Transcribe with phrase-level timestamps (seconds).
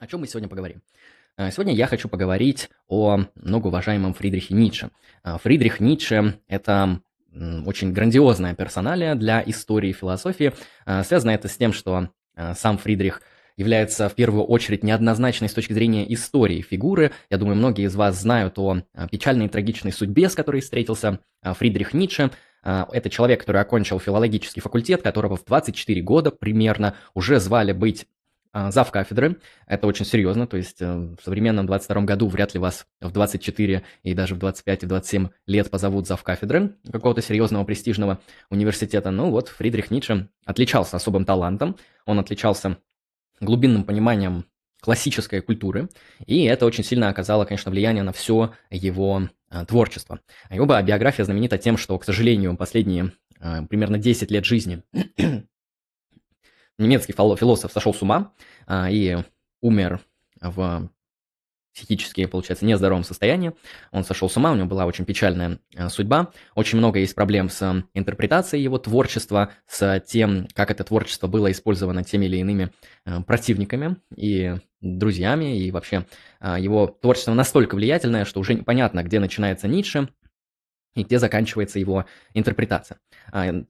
[0.00, 0.82] О чем мы сегодня поговорим?
[1.36, 4.90] А, сегодня я хочу поговорить о многоуважаемом Фридрихе Ницше.
[5.24, 7.00] А, Фридрих Ницше– это
[7.66, 10.52] очень грандиозная персоналия для истории философии.
[10.86, 12.10] А, связано это с тем, что
[12.54, 13.20] сам Фридрих
[13.56, 17.10] является в первую очередь неоднозначной с точки зрения истории фигуры.
[17.30, 21.94] Я думаю, многие из вас знают о печальной и трагичной судьбе, с которой встретился Фридрих
[21.94, 22.30] Ницше.
[22.62, 28.06] Это человек, который окончил филологический факультет, которого в 24 года примерно уже звали быть
[28.70, 29.36] зав кафедры.
[29.66, 33.82] Это очень серьезно, то есть э, в современном 22 году вряд ли вас в 24
[34.02, 39.10] и даже в 25 и 27 лет позовут зав кафедры какого-то серьезного престижного университета.
[39.10, 41.76] Ну вот, Фридрих Ницше отличался особым талантом,
[42.06, 42.78] он отличался
[43.40, 44.44] глубинным пониманием
[44.80, 45.88] классической культуры,
[46.26, 50.20] и это очень сильно оказало, конечно, влияние на все его э, творчество.
[50.50, 54.82] Его биография знаменита тем, что, к сожалению, последние э, примерно 10 лет жизни
[56.78, 58.32] немецкий философ сошел с ума
[58.66, 59.18] а, и
[59.60, 60.00] умер
[60.40, 60.90] в
[61.74, 63.52] психически, получается, нездоровом состоянии.
[63.92, 66.32] Он сошел с ума, у него была очень печальная а, судьба.
[66.54, 72.02] Очень много есть проблем с интерпретацией его творчества, с тем, как это творчество было использовано
[72.02, 72.72] теми или иными
[73.04, 75.58] а, противниками и друзьями.
[75.58, 76.06] И вообще
[76.40, 80.08] его творчество настолько влиятельное, что уже непонятно, где начинается Ницше,
[80.94, 82.98] и где заканчивается его интерпретация.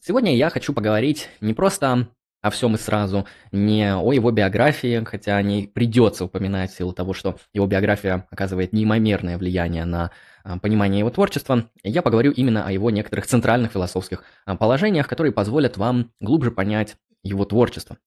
[0.00, 2.09] Сегодня я хочу поговорить не просто
[2.41, 6.92] о всем и сразу, не о его биографии, хотя о ней придется упоминать в силу
[6.92, 10.12] того, что его биография оказывает неимоверное влияние на
[10.44, 15.33] а, понимание его творчества, я поговорю именно о его некоторых центральных философских а, положениях, которые
[15.33, 17.98] позволят вам глубже понять его творчество.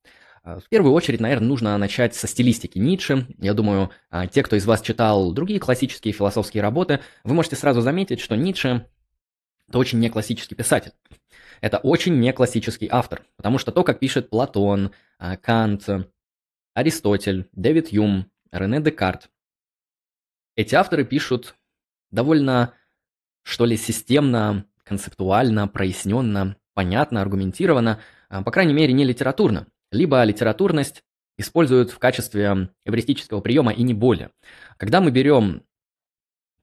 [0.44, 3.28] А, в первую очередь, наверное, нужно начать со стилистики Ницше.
[3.38, 3.92] Я думаю,
[4.32, 8.88] те, кто из вас читал другие классические философские работы, вы можете сразу заметить, что Ницше–
[9.68, 10.94] это очень не классический писатель.
[11.62, 15.88] Это очень не классический автор, потому что то, как пишет Платон, а, Кант,
[16.74, 19.30] Аристотель, Дэвид Юм, Рене Декарт,
[20.56, 21.56] эти авторы пишут
[22.10, 22.74] довольно,
[23.44, 29.68] что ли, системно, концептуально, проясненно, понятно, аргументированно, а, по крайней мере, не литературно.
[29.92, 31.04] Либо литературность
[31.38, 34.32] используют в качестве эвристического приема и не более.
[34.78, 35.64] Когда мы берем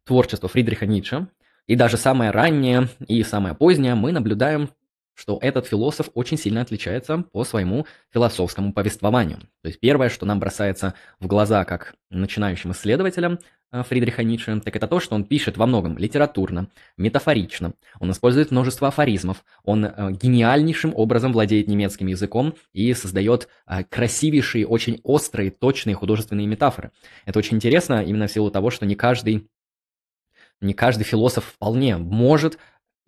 [0.05, 1.29] творчество Фридриха Ницше,
[1.67, 4.71] и даже самое раннее и самое позднее, мы наблюдаем
[5.19, 9.41] что этот философ очень сильно отличается по своему философскому повествованию.
[9.63, 13.41] То есть первое, что нам бросается в глаза как начинающим исследователям
[13.73, 18.53] э, Фридриха Ницше, так это то, что он пишет во многом литературно, метафорично, он использует
[18.53, 25.51] множество афоризмов, он э, гениальнейшим образом владеет немецким языком и создает э, красивейшие, очень острые,
[25.51, 26.93] точные художественные метафоры.
[27.27, 29.49] Это очень интересно именно в силу того, что не каждый
[30.61, 32.59] не каждый философ вполне может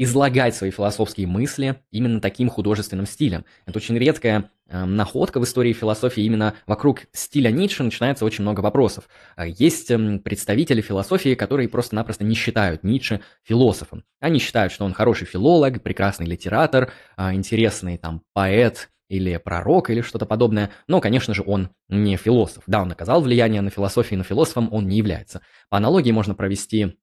[0.02, 3.44] излагать свои философские мысли именно таким художественным стилем.
[3.66, 6.22] Это очень редкая э, находка в истории философии.
[6.22, 9.10] Именно вокруг стиля Ницше начинается очень много вопросов.
[9.36, 14.04] Э, есть э, представители философии, которые просто-напросто не считают Ницше философом.
[14.20, 20.00] Они считают, что он хороший филолог, прекрасный литератор, э, интересный там поэт, или пророк, или
[20.00, 22.62] что-то подобное, но, конечно же, он не философ.
[22.68, 25.42] Да, он оказал влияние на философию, но философом он не является.
[25.68, 26.96] По аналогии можно провести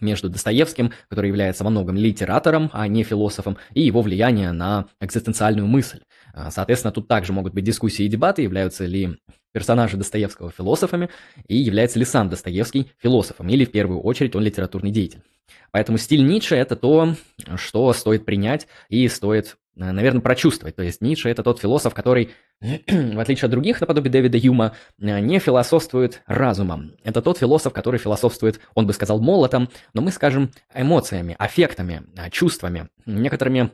[0.00, 5.66] между Достоевским, который является во многом литератором, а не философом, и его влияние на экзистенциальную
[5.66, 6.00] мысль.
[6.34, 9.18] А, соответственно, тут также могут быть дискуссии и дебаты, являются ли
[9.52, 11.10] персонажи Достоевского философами,
[11.46, 15.22] и является ли сам Достоевский философом, или в первую очередь он литературный деятель.
[15.70, 17.14] Поэтому стиль Ницше– это то,
[17.56, 20.76] что стоит принять и стоит наверное, прочувствовать.
[20.76, 25.20] То есть Ницше– это тот философ, который, в отличие от других, наподобие Дэвида Юма, э,
[25.20, 26.92] не философствует разумом.
[27.04, 32.30] Это тот философ, который философствует, он бы сказал, молотом, но мы скажем эмоциями, аффектами, э,
[32.30, 33.70] чувствами, некоторыми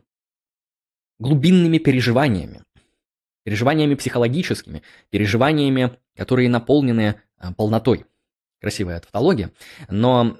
[1.19, 2.63] глубинными переживаниями.
[3.45, 7.23] Переживаниями психологическими, переживаниями, которые наполнены
[7.57, 8.05] полнотой.
[8.61, 9.53] Красивая тавтология.
[9.89, 10.37] Но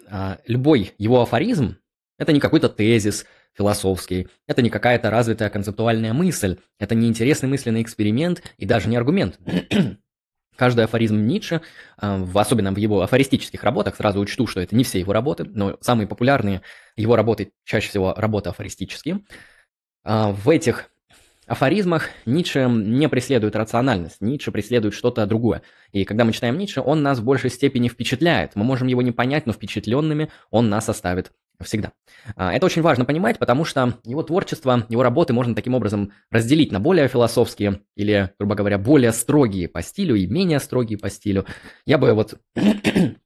[0.47, 1.79] любой его афоризм–
[2.19, 3.25] это не какой-то тезис–
[3.59, 4.29] философский.
[4.47, 9.39] Это не какая-то развитая концептуальная мысль, это не интересный мысленный эксперимент и даже не аргумент.
[10.57, 11.61] Каждый афоризм Ницше,
[11.99, 15.77] а, особенно в его афористических работах, сразу учту, что это не все его работы, но
[15.81, 16.63] самые популярные
[16.97, 19.21] его работы, чаще всего работы афористические,
[20.05, 20.91] а, в этих
[21.47, 25.63] афоризмах Ницше не преследует рациональность, Ницше преследует что-то другое.
[25.93, 28.55] И когда мы читаем Ницше, он нас в большей степени впечатляет.
[28.55, 31.93] Мы можем его не понять, но впечатленными он нас оставит Всегда.
[32.37, 36.71] А, это очень важно понимать, потому что его творчество, его работы можно таким образом разделить
[36.71, 41.47] на более философские или, грубо говоря, более строгие по стилю и менее строгие по стилю.
[41.85, 42.35] Я бы вот...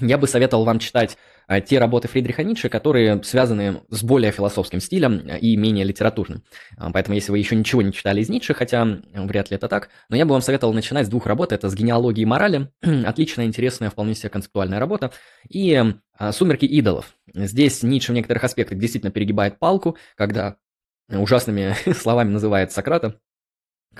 [0.00, 1.18] Я бы советовал вам читать
[1.58, 6.44] те работы Фридриха Ницше, которые связаны с более философским стилем и менее литературным.
[6.76, 9.88] А, поэтому, если вы еще ничего не читали из Ницше, хотя вряд ли это так,
[10.08, 11.52] но я бы вам советовал начинать с двух работ.
[11.52, 12.68] Это с генеалогией морали,
[13.04, 15.10] отличная, интересная, вполне себе концептуальная работа,
[15.48, 15.94] и
[16.32, 17.14] «Сумерки идолов».
[17.34, 20.56] Здесь Ницше в некоторых аспектах действительно перегибает палку, когда
[21.08, 23.18] ужасными словами называет Сократа,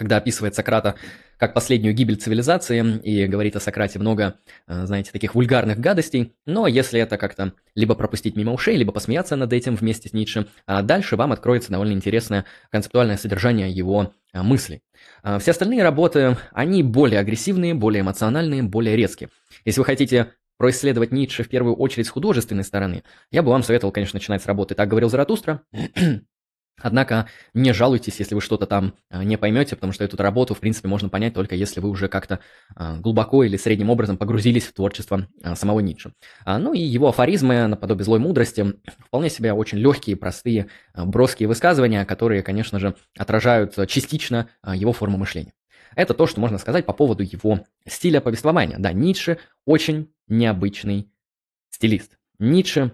[0.01, 0.95] когда описывает Сократа
[1.37, 4.37] как последнюю гибель цивилизации и говорит о Сократе много,
[4.67, 9.37] э, знаете, таких вульгарных гадостей, но если это как-то либо пропустить мимо ушей, либо посмеяться
[9.37, 14.41] над этим вместе с Ницше, а дальше вам откроется довольно интересное концептуальное содержание его э,
[14.41, 14.81] мыслей.
[15.23, 19.29] А все остальные работы, они более агрессивные, более эмоциональные, более резкие.
[19.67, 23.93] Если вы хотите происследовать Ницше в первую очередь с художественной стороны, я бы вам советовал,
[23.93, 25.61] конечно, начинать с работы «Так говорил Заратустра»,
[26.79, 30.61] Однако не жалуйтесь, если вы что-то там а, не поймете, потому что эту работу, в
[30.61, 32.41] принципе, можно понять только если вы уже как-то
[32.75, 36.15] а, глубоко или средним образом погрузились в творчество а, самого Ницше.
[36.47, 38.75] Ну и его афоризмы, наподобие злой мудрости,
[39.07, 45.53] вполне себе очень легкие, простые, броские высказывания, которые, конечно же, отражают частично его форму мышления.
[45.97, 48.79] Это то, что можно сказать по поводу его стиля повествования.
[48.79, 51.11] Да, Ницше очень необычный
[51.71, 52.19] стилист.
[52.39, 52.93] Ницше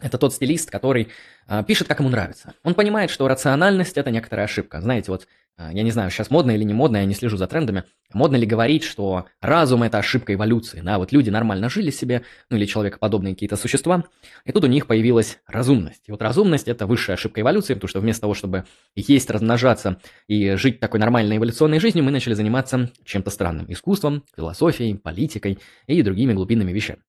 [0.00, 1.08] это тот стилист, который
[1.48, 2.54] э, пишет, как ему нравится.
[2.62, 4.80] Он понимает, что рациональность– это некоторая ошибка.
[4.80, 5.26] Знаете, вот,
[5.56, 7.84] э, я не знаю, сейчас модно или не модно, я не слежу за трендами.
[8.12, 10.80] Модно ли говорить, что разум– это ошибка эволюции?
[10.80, 14.04] Да, вот люди нормально жили себе, ну или человекоподобные какие-то существа,
[14.44, 16.02] и тут у них появилась разумность.
[16.08, 18.64] И вот разумность– это высшая ошибка эволюции, потому что вместо того, чтобы
[18.94, 19.98] есть, размножаться
[20.28, 26.02] и жить такой нормальной эволюционной жизнью, мы начали заниматься чем-то странным– искусством, философией, политикой и
[26.02, 27.00] другими глубинными вещами.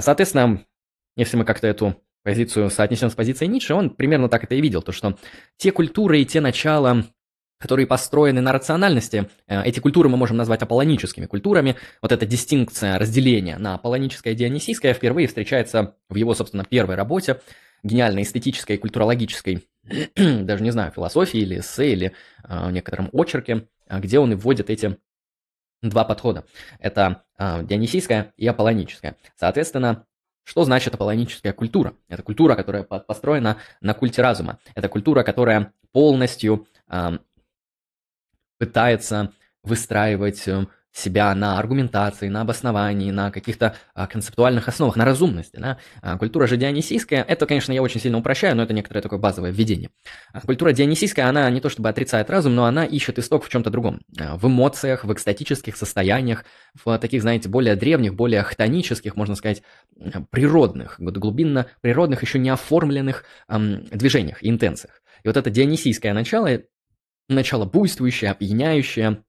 [0.00, 0.64] Соответственно,
[1.16, 4.82] если мы как-то эту позицию соотнесем с позицией Ницше, он примерно так это и видел,
[4.82, 5.16] то что
[5.56, 7.04] те культуры и те начала,
[7.58, 11.76] которые построены на рациональности, э, эти культуры мы можем назвать аполлоническими культурами.
[12.00, 17.40] Вот эта дистинкция, разделение на аполлоническое и дионисийское впервые встречается в его, собственно, первой работе,
[17.82, 19.68] гениальной эстетической и культурологической,
[20.16, 22.12] даже не знаю, философии или эссе, или
[22.44, 24.98] э, некотором очерке, э, где он и вводит эти
[25.82, 26.44] два подхода.
[26.78, 29.16] Это э, дионисийское и аполлоническое.
[29.36, 30.06] Соответственно,
[30.44, 31.94] что значит аполлоническая культура?
[32.08, 34.58] Это культура, которая построена на культе разума.
[34.74, 37.18] Это культура, которая полностью э,
[38.58, 45.56] пытается выстраивать э, себя на аргументации, на обосновании, на каких-то а, концептуальных основах, на разумности.
[45.56, 45.78] Да?
[46.02, 49.50] А, культура же дионисийская, это, конечно, я очень сильно упрощаю, но это некоторое такое базовое
[49.50, 49.90] введение.
[50.32, 53.70] А, культура дионисийская, она не то чтобы отрицает разум, но она ищет исток в чем-то
[53.70, 54.02] другом.
[54.20, 56.44] А, в эмоциях, в экстатических состояниях,
[56.84, 59.62] в таких, знаете, более древних, более хтонических, можно сказать,
[60.30, 65.02] природных, глубинно природных, еще не оформленных эм, движениях, интенциях.
[65.24, 66.62] И вот это дионисийское начало,
[67.28, 69.22] начало буйствующее, опьяняющее,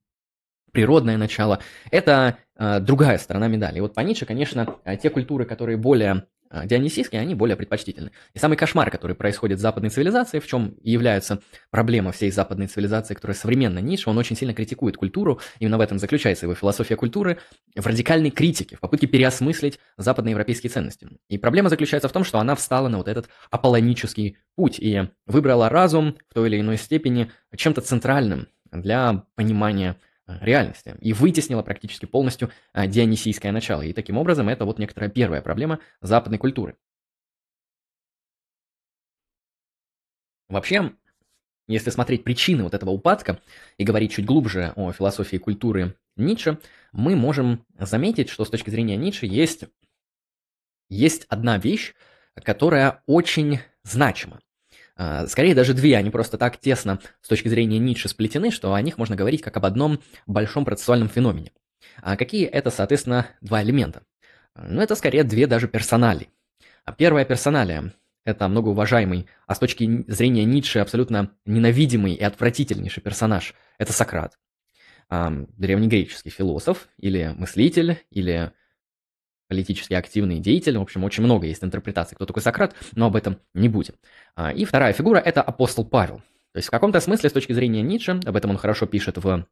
[0.73, 1.59] природное начало.
[1.91, 3.77] Это э, другая сторона медали.
[3.77, 8.11] И вот по Ницше, конечно, э, те культуры, которые более э, дионисийские, они более предпочтительны.
[8.33, 13.13] И самый кошмар, который происходит в западной цивилизации, в чем является проблема всей западной цивилизации,
[13.13, 17.37] которая современна Ницше, он очень сильно критикует культуру, именно в этом заключается его философия культуры,
[17.75, 21.07] в радикальной критике, в попытке переосмыслить западноевропейские ценности.
[21.29, 25.69] И проблема заключается в том, что она встала на вот этот аполлонический путь и выбрала
[25.69, 29.97] разум в той или иной степени чем-то центральным для понимания
[30.27, 33.81] реальности и вытеснила практически полностью э, дионисийское начало.
[33.81, 36.77] И таким образом это вот некоторая первая проблема западной культуры.
[40.49, 40.93] Вообще,
[41.67, 43.41] если смотреть причины вот этого упадка
[43.77, 46.59] и говорить чуть глубже о философии культуры Ницше,
[46.91, 49.65] мы можем заметить, что с точки зрения Ницше есть,
[50.89, 51.95] есть одна вещь,
[52.35, 54.39] которая очень значима.
[54.95, 58.81] А, скорее даже две, они просто так тесно с точки зрения Ницше сплетены, что о
[58.81, 61.51] них можно говорить как об одном большом процессуальном феномене.
[62.01, 64.03] А какие это, соответственно, два элемента?
[64.55, 66.29] Ну, это скорее две даже персонали.
[66.85, 67.93] А первая персоналия–
[68.25, 74.37] это многоуважаемый, а с точки зрения Ницше абсолютно ненавидимый и отвратительнейший персонаж– это Сократ.
[75.09, 78.51] Древнегреческий философ или мыслитель, или
[79.53, 80.79] политически активный деятель.
[80.79, 83.93] В общем, очень много есть интерпретаций, кто такой Сократ, но об этом не будем.
[84.35, 86.23] А, и вторая фигура– это апостол Павел.
[86.53, 89.45] То есть в каком-то смысле, с точки зрения Ницше, об этом он хорошо пишет в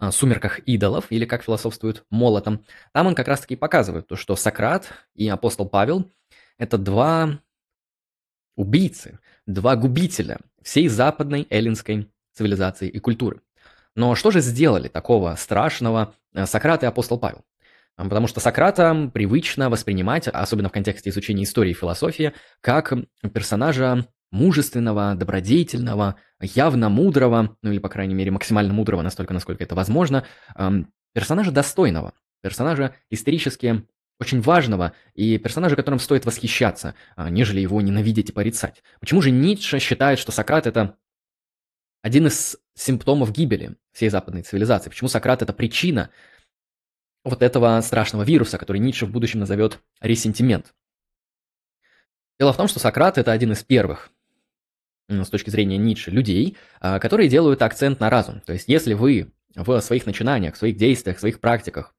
[0.00, 4.88] а, «Сумерках идолов» или как философствует Молотом, там он как раз-таки показывает то, что Сократ
[5.14, 6.10] и апостол Павел–
[6.58, 7.38] это два
[8.56, 13.40] убийцы, два губителя всей западной эллинской цивилизации и культуры.
[13.94, 17.44] Но что же сделали такого страшного э, Сократ и апостол Павел?
[17.96, 22.92] Потому что Сократа привычно воспринимать, особенно в контексте изучения истории и философии, как
[23.32, 29.74] персонажа мужественного, добродетельного, явно мудрого, ну или, по крайней мере, максимально мудрого, настолько, насколько это
[29.74, 30.24] возможно,
[31.14, 32.12] персонажа достойного,
[32.42, 33.86] персонажа исторически
[34.18, 38.82] очень важного и персонажа, которым стоит восхищаться, а, нежели его ненавидеть и порицать.
[39.00, 40.96] Почему же Ницше считает, что Сократ– это
[42.02, 44.88] один из симптомов гибели всей западной цивилизации?
[44.88, 46.10] Почему Сократ– это причина
[47.26, 50.74] вот этого страшного вируса, который Ницше в будущем назовет ресентимент?
[52.38, 54.10] Дело в том, что Сократ– это один из первых
[55.08, 58.40] с точки зрения Ницше, людей, а, которые делают акцент на разум.
[58.40, 61.94] То есть, если вы в своих начинаниях, в своих действиях, в своих практиках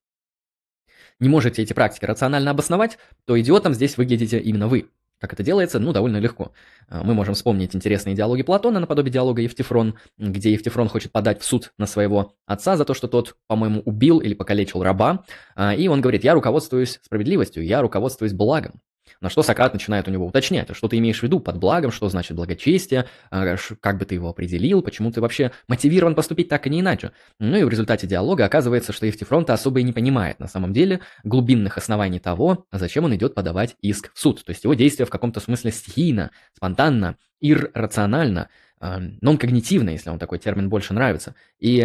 [1.20, 4.90] не можете эти практики рационально обосновать, то идиотом здесь выглядите именно вы.
[5.20, 5.80] Как это делается?
[5.80, 6.52] Ну, довольно легко.
[6.88, 11.46] А, мы можем вспомнить интересные диалоги Платона наподобие диалога Евтифрон, где Евтифрон хочет подать в
[11.46, 15.24] суд на своего отца за то, что тот, по-моему, убил или покалечил раба.
[15.56, 18.82] А, и он говорит, я руководствуюсь справедливостью, я руководствуюсь благом.
[19.22, 22.10] На что Сократ начинает у него уточнять, что ты имеешь в виду под благом, что
[22.10, 26.70] значит благочестие, а, как бы ты его определил, почему ты вообще мотивирован поступить так и
[26.70, 27.12] не иначе.
[27.40, 31.02] Ну и в результате диалога оказывается, что Евтифронта особо и не понимает на самом деле
[31.24, 34.44] глубинных оснований того, зачем он идет подавать иск в суд.
[34.44, 40.70] То есть его действия в каком-то смысле стихийно, спонтанно, иррационально, нон-когнитивно, если вам такой термин
[40.70, 41.36] больше нравится.
[41.60, 41.80] И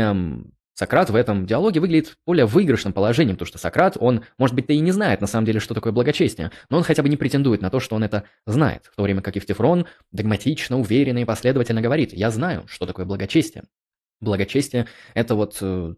[0.75, 4.81] Сократ в этом диалоге выглядит более выигрышным положением, потому что Сократ, он, может быть, и
[4.81, 7.71] не знает на самом деле, что такое благочестие, но он хотя бы не претендует на
[7.71, 12.12] то, что он это знает, в то время как Евтифрон догматично, уверенно и последовательно говорит,
[12.12, 13.64] я знаю, что такое благочестие.
[14.21, 15.95] Благочестие– это вот э,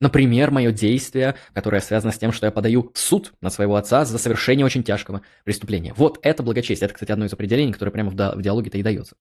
[0.00, 4.04] Например, мое действие, которое связано с тем, что я подаю в суд на своего отца
[4.04, 5.92] за совершение очень тяжкого преступления.
[5.94, 6.86] Вот это благочестие.
[6.86, 9.16] Это, кстати, одно из определений, которое прямо в диалоге-то и дается.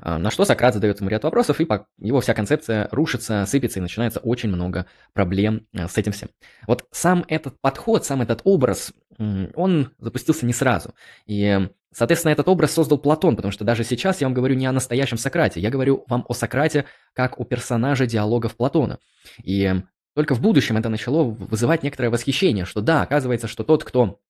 [0.00, 3.82] А, на что Сократ задает ему ряд вопросов, и его вся концепция рушится, сыпется, и
[3.82, 6.30] начинается очень много проблем а, с этим всем.
[6.66, 10.94] Вот сам этот подход, сам этот образ, он запустился не сразу.
[11.26, 14.72] И, соответственно, этот образ создал Платон, потому что даже сейчас я вам говорю не о
[14.72, 18.98] настоящем Сократе, я говорю вам о Сократе как о персонаже диалогов Платона.
[19.42, 19.72] И
[20.14, 24.20] только в будущем это начало вызывать некоторое восхищение, что да, оказывается, что тот, кто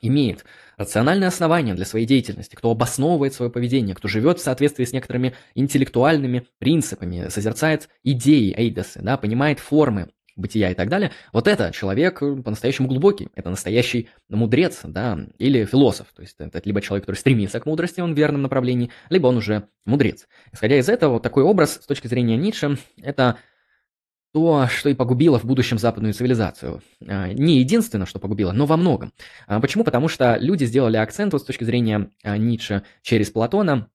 [0.00, 0.44] имеет
[0.76, 5.34] рациональное основание для своей деятельности, кто обосновывает свое поведение, кто живет в соответствии с некоторыми
[5.54, 12.18] интеллектуальными принципами, созерцает идеи эйдосы, да, понимает формы бытия и так далее, вот это человек
[12.18, 17.60] по-настоящему глубокий, это настоящий мудрец, да, или философ, то есть это либо человек, который стремится
[17.60, 20.26] к мудрости, он в верном направлении, либо он уже мудрец.
[20.52, 23.38] Исходя из этого, вот такой образ с точки зрения Ницше, это
[24.34, 26.82] то, что и погубило в будущем западную цивилизацию.
[27.06, 29.12] А, не единственное, что погубило, но во многом.
[29.46, 29.84] А, почему?
[29.84, 33.86] Потому что люди сделали акцент вот с точки зрения а, Ницше через Платона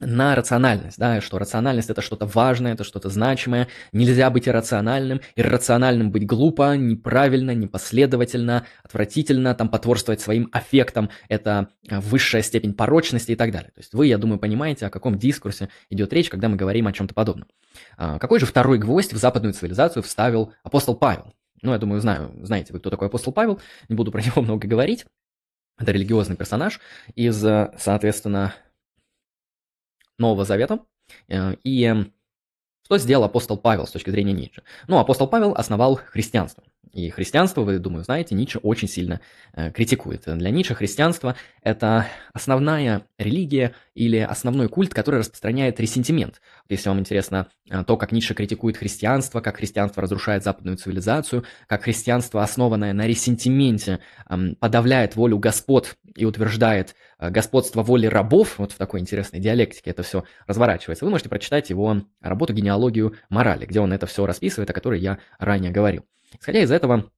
[0.00, 6.10] на рациональность, да, что рациональность это что-то важное, это что-то значимое, нельзя быть иррациональным, иррациональным
[6.10, 13.36] быть глупо, неправильно, непоследовательно, отвратительно, там потворствовать своим аффектам, это э, высшая степень порочности и
[13.36, 13.70] так далее.
[13.74, 16.92] То есть вы, я думаю, понимаете, о каком дискурсе идет речь, когда мы говорим о
[16.92, 17.48] чем-то подобном.
[17.96, 21.34] А, какой же второй гвоздь в западную цивилизацию вставил апостол Павел?
[21.62, 24.66] Ну, я думаю, знаю, знаете вы, кто такой апостол Павел, не буду про него много
[24.66, 25.04] говорить.
[25.78, 26.80] Это религиозный персонаж
[27.14, 28.54] из, э, соответственно,
[30.20, 30.80] Нового Завета.
[31.28, 31.92] Э, и
[32.84, 34.62] что сделал апостол Павел с точки зрения Ницше?
[34.88, 36.62] Ну, апостол Павел основал христианство.
[36.92, 39.20] И христианство, вы, думаю, знаете, Ницше очень сильно
[39.52, 40.24] э, критикует.
[40.26, 46.40] Для Ницше христианство– это основная религия или основной культ, который распространяет ресентимент.
[46.68, 51.84] Если вам интересно э, то, как Ницше критикует христианство, как христианство разрушает западную цивилизацию, как
[51.84, 58.72] христианство, основанное на ресентименте, э, подавляет волю господ и утверждает э, господство воли рабов, вот
[58.72, 63.78] в такой интересной диалектике это все разворачивается, вы можете прочитать его работу «Генеалогию морали», где
[63.78, 66.04] он это все расписывает, о которой я ранее говорил.
[66.38, 67.10] Исходя из этого,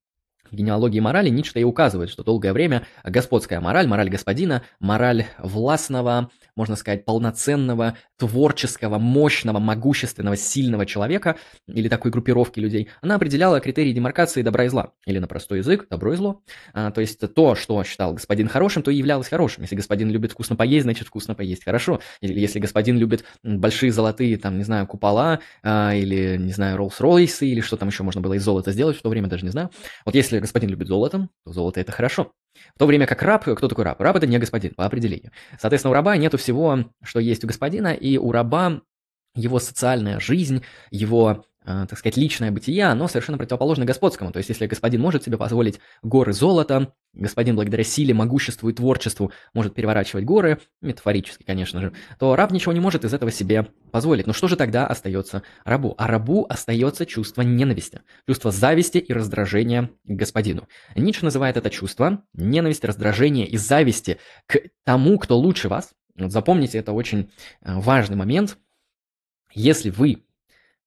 [0.52, 6.76] генеалогии морали Ницше и указывает, что долгое время господская мораль, мораль господина, мораль властного, можно
[6.76, 14.42] сказать, полноценного, творческого, мощного, могущественного, сильного человека или такой группировки людей, она определяла критерии демаркации
[14.42, 14.92] добра и зла.
[15.06, 16.42] Или на простой язык, добро и зло.
[16.73, 19.62] А, то есть то, что считал господин хорошим, то и являлось хорошим.
[19.62, 22.00] Если господин любит вкусно поесть, значит вкусно поесть хорошо.
[22.21, 27.47] Или если господин любит большие золотые, там, не знаю, купола, а, или, не знаю, Роллс-Ройсы,
[27.47, 29.71] или что там еще можно было из золота сделать в то время, даже не знаю.
[30.04, 32.32] Вот если господин любит золото, то золото это хорошо.
[32.75, 34.00] В то время как раб, кто такой раб?
[34.00, 35.32] Раб это не господин, по определению.
[35.58, 38.82] Соответственно, у раба нету всего, что есть у господина, и у раба
[39.34, 44.33] его социальная жизнь, его так сказать, личное бытие, оно совершенно противоположно господскому.
[44.33, 49.33] То есть, если господин может себе позволить горы золота, господин благодаря силе, могуществу и творчеству
[49.54, 54.26] может переворачивать горы, метафорически, конечно же, то раб ничего не может из этого себе позволить.
[54.26, 55.95] Но что же тогда остается рабу?
[55.99, 60.66] А рабу остается чувство ненависти, чувство зависти и раздражения к господину.
[60.97, 65.92] Ницше называет это чувство ненависть, раздражение и зависти к тому, кто лучше вас.
[66.16, 67.31] Вот запомните, это очень
[67.62, 68.59] э, важный момент.
[69.54, 70.25] Если вы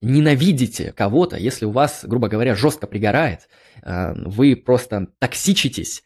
[0.01, 3.47] ненавидите кого-то, если у вас, грубо говоря, жестко пригорает,
[3.81, 6.03] э, вы просто токсичитесь,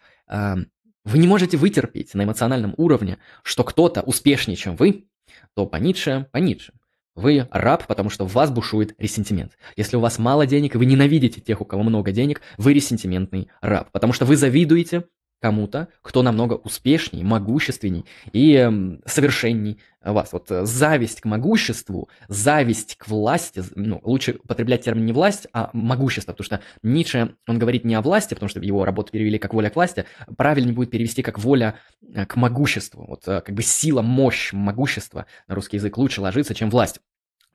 [1.06, 5.08] вы не можете вытерпеть на эмоциональном уровне, что кто-то успешнее, чем вы,
[5.56, 6.74] то по Ницше, по Ницше.
[7.16, 9.58] Вы раб, потому что в вас бушует ресентимент.
[9.76, 13.50] Если у вас мало денег, и вы ненавидите тех, у кого много денег, вы ресентиментный
[13.60, 15.06] раб, потому что вы завидуете
[15.40, 20.34] кому-то, кто намного успешней, могущественней и э, совершенней вас.
[20.34, 25.70] Вот э, зависть к могуществу, зависть к власти, ну, лучше употреблять термин не власть, а
[25.74, 29.54] могущество, потому что Ницше, он говорит не о власти, потому что его работу перевели как
[29.54, 30.06] воля к власти,
[30.38, 33.06] правильнее будет перевести как воля э, к могуществу.
[33.08, 37.00] Вот э, как бы сила, мощь, могущество на русский язык лучше ложится, чем власть.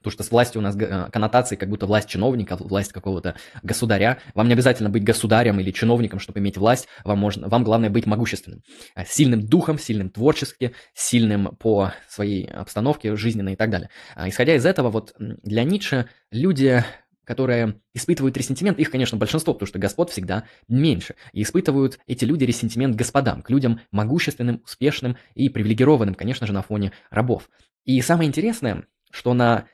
[0.05, 4.19] Потому что с властью у нас э, коннотации, как будто власть чиновника, власть какого-то государя.
[4.35, 6.87] Вам не обязательно быть государем или чиновником, чтобы иметь власть.
[7.05, 8.63] Вам, можно, вам главное быть могущественным.
[8.95, 13.89] Э, сильным духом, сильным творчески, сильным по своей обстановке жизненной и так далее.
[14.15, 16.85] А исходя из этого, вот для Ницше люди
[17.25, 21.15] которые испытывают ресентимент, их, конечно, большинство, потому что господ всегда меньше.
[21.33, 26.63] И испытывают эти люди ресентимент господам, к людям могущественным, успешным и привилегированным, конечно же, на
[26.63, 27.49] фоне рабов.
[27.85, 29.67] И самое интересное, что на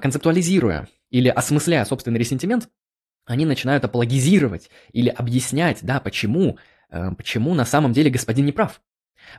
[0.00, 2.68] концептуализируя или осмысляя собственный ресентимент,
[3.28, 6.58] они начинают апологизировать или объяснять, да, почему,
[6.90, 8.80] э, почему на самом деле господин не прав.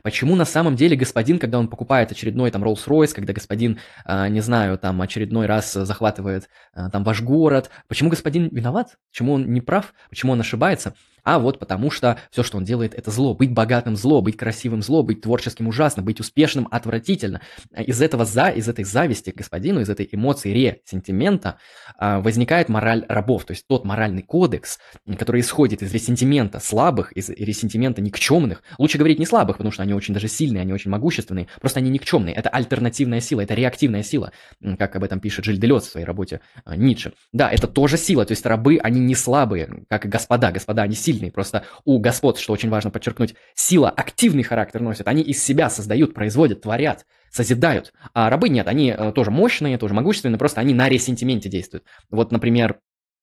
[0.02, 4.40] Почему на самом деле господин, когда он покупает очередной там Rolls-Royce, когда господин, э, не
[4.40, 8.96] знаю, там очередной раз захватывает э, там ваш город, почему господин виноват?
[9.10, 9.94] Почему он не прав?
[10.08, 10.94] Почему он ошибается?
[11.24, 13.34] А вот потому что все, что он делает, это зло.
[13.34, 17.40] Быть богатым зло, быть красивым зло, быть творческим ужасно, быть успешным отвратительно.
[17.76, 21.58] Из этого за, из этой зависти к господину, из этой эмоции ре, сентимента
[21.96, 23.44] а, возникает мораль рабов.
[23.44, 24.78] То есть тот моральный кодекс,
[25.18, 28.62] который исходит из ресентимента слабых, из ресентимента никчемных.
[28.78, 31.48] Лучше говорить не слабых, потому что они очень даже сильные, они очень могущественные.
[31.60, 32.34] Просто они никчемные.
[32.34, 34.32] Это альтернативная сила, это реактивная сила,
[34.78, 37.12] как об этом пишет Жиль Делёз в своей работе а, Ницше.
[37.32, 38.24] Да, это тоже сила.
[38.24, 40.52] То есть рабы, они не слабые, как и господа.
[40.52, 41.30] Господа, они сильные сильный.
[41.30, 45.08] Просто у господ, что очень важно подчеркнуть, сила активный характер носит.
[45.08, 47.92] Они из себя создают, производят, творят, созидают.
[48.14, 51.84] А рабы нет, они э, тоже мощные, тоже могущественные, просто они на ресентименте действуют.
[52.10, 52.78] Вот, например,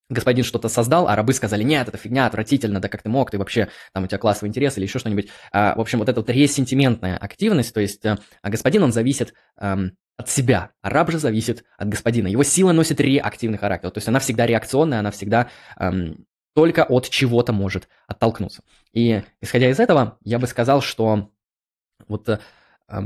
[0.09, 3.37] господин что-то создал, а рабы сказали, нет, это фигня, отвратительно, да как ты мог, ты
[3.37, 5.27] вообще, там у тебя классовый интерес или еще что-нибудь.
[5.51, 9.97] А, в общем, вот эта вот ресентиментная активность, то есть а господин, он зависит эм,
[10.15, 12.27] от себя, а раб же зависит от господина.
[12.27, 16.25] Его сила носит реактивный характер, то есть она всегда реакционная, она всегда эм,
[16.57, 18.63] только от чего-то может оттолкнуться.
[18.91, 21.29] И исходя из этого, я бы сказал, что
[22.07, 22.39] вот э,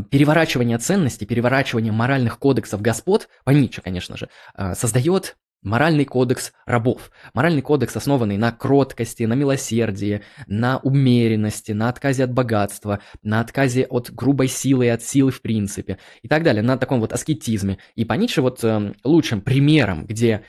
[0.09, 7.11] переворачивание ценностей, переворачивание моральных кодексов господ, по Ницше, конечно же, э, создает моральный кодекс рабов.
[7.33, 13.83] Моральный кодекс, основанный на кроткости, на милосердии, на умеренности, на отказе от богатства, на отказе
[13.83, 17.79] от грубой силы и от силы в принципе и так далее, на таком вот аскетизме.
[17.95, 20.45] И по Ницше вот э, лучшим примером, где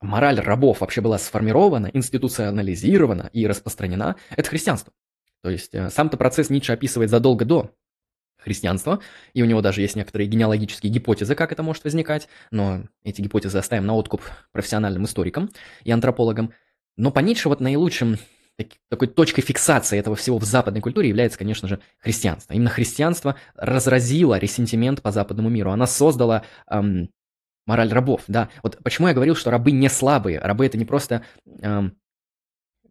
[0.00, 4.92] мораль рабов вообще была сформирована, институционализирована и распространена, это христианство.
[5.42, 7.70] То есть э, сам-то процесс Ницше описывает задолго до
[8.38, 9.00] христианства,
[9.32, 13.58] и у него даже есть некоторые генеалогические гипотезы, как это может возникать, но эти гипотезы
[13.58, 15.50] оставим на откуп профессиональным историкам
[15.84, 16.52] и антропологам.
[16.96, 18.18] Но по Ницше вот наилучшим
[18.88, 22.54] такой точкой фиксации этого всего в западной культуре является, конечно же, христианство.
[22.54, 25.72] Именно христианство разразило ресентимент по западному миру.
[25.72, 27.10] Она создала эм,
[27.66, 28.48] мораль рабов, да.
[28.62, 30.38] Вот почему я говорил, что рабы не слабые.
[30.38, 31.22] Рабы это не просто
[31.60, 31.96] эм,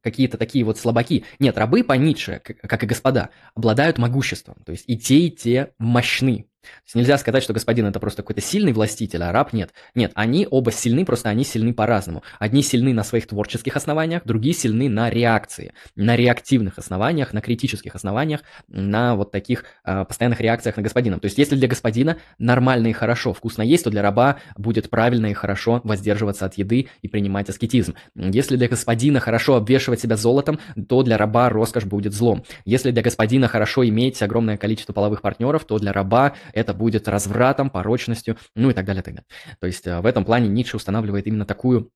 [0.01, 1.25] какие-то такие вот слабаки.
[1.39, 4.57] Нет, рабы по Ницше, как и господа, обладают могуществом.
[4.65, 6.47] То есть и те, и те мощны.
[6.93, 9.73] Нельзя сказать, что господин это просто какой-то сильный властитель, а раб нет.
[9.93, 12.23] Нет, они оба сильны, просто они сильны по-разному.
[12.39, 17.95] Одни сильны на своих творческих основаниях, другие сильны на реакции, на реактивных основаниях, на критических
[17.95, 21.19] основаниях, на вот таких э, постоянных реакциях на господина.
[21.19, 25.27] То есть если для господина нормально и хорошо вкусно есть, то для раба будет правильно
[25.27, 27.95] и хорошо воздерживаться от еды и принимать аскетизм.
[28.15, 32.43] Если для господина хорошо обвешивать себя золотом, то для раба роскошь будет злом.
[32.65, 37.69] Если для господина хорошо иметь огромное количество половых партнеров, то для раба это будет развратом,
[37.69, 39.27] порочностью, ну и так далее, так далее.
[39.59, 41.91] То есть э, в этом плане Ницше устанавливает именно такую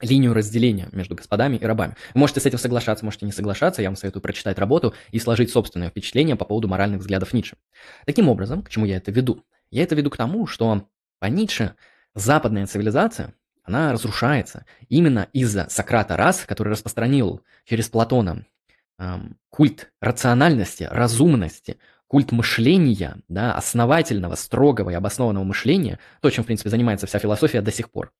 [0.00, 1.94] линию разделения между господами и рабами.
[2.12, 5.90] Можете с этим соглашаться, можете не соглашаться, я вам советую прочитать работу и сложить собственное
[5.90, 7.56] впечатление по поводу моральных взглядов Ницше.
[8.04, 9.44] Таким образом, к чему я это веду?
[9.70, 10.88] Я это веду к тому, что
[11.20, 11.76] по Ницше
[12.14, 18.44] западная цивилизация, она разрушается именно из-за Сократа раз, который распространил через Платона
[18.98, 21.78] эм, культ рациональности, разумности,
[22.12, 27.62] культ мышления, да, основательного, строгого и обоснованного мышления, то, чем, в принципе, занимается вся философия
[27.62, 28.12] до сих пор.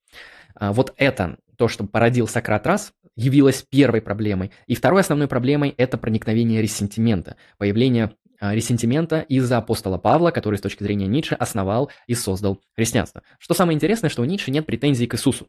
[0.54, 4.50] А, вот это, то, что породил Сократ раз, явилось первой проблемой.
[4.66, 10.62] И второй основной проблемой– это проникновение ресентимента, появление а, ресентимента из-за апостола Павла, который с
[10.62, 13.22] точки зрения Ницше основал и создал христианство.
[13.38, 15.48] Что самое интересное, что у Ницше нет претензий к Иисусу.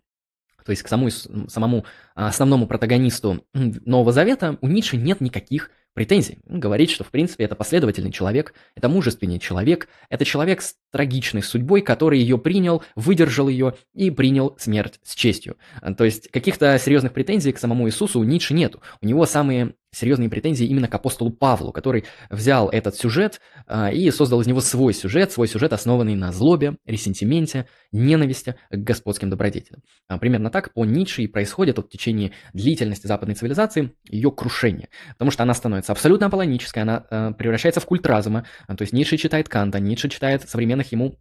[0.66, 1.12] То есть к самому,
[1.48, 5.83] самому основному протагонисту Нового Завета у Ницше нет никаких претензий.
[5.96, 11.44] Он говорит, что в принципе это последовательный человек, это мужественный человек, это человек с трагичной
[11.44, 15.58] судьбой, который ее принял, выдержал ее и принял смерть с честью.
[15.98, 18.82] То есть каких-то серьезных претензий к самому Иисусу у Ницше нету.
[19.02, 24.10] У него самые серьезные претензии именно к апостолу Павлу, который взял этот сюжет а, и
[24.12, 29.82] создал из него свой сюжет, свой сюжет, основанный на злобе, ресентименте, ненависти к господским добродетелям.
[30.08, 35.32] А, примерно так по Ницше и происходит в течение длительности западной цивилизации ее крушение, потому
[35.32, 39.50] что она становится абсолютно аполлонической, она а, превращается в культ разума, то есть Ницше читает
[39.50, 41.18] Канта, Ницше читает современных ему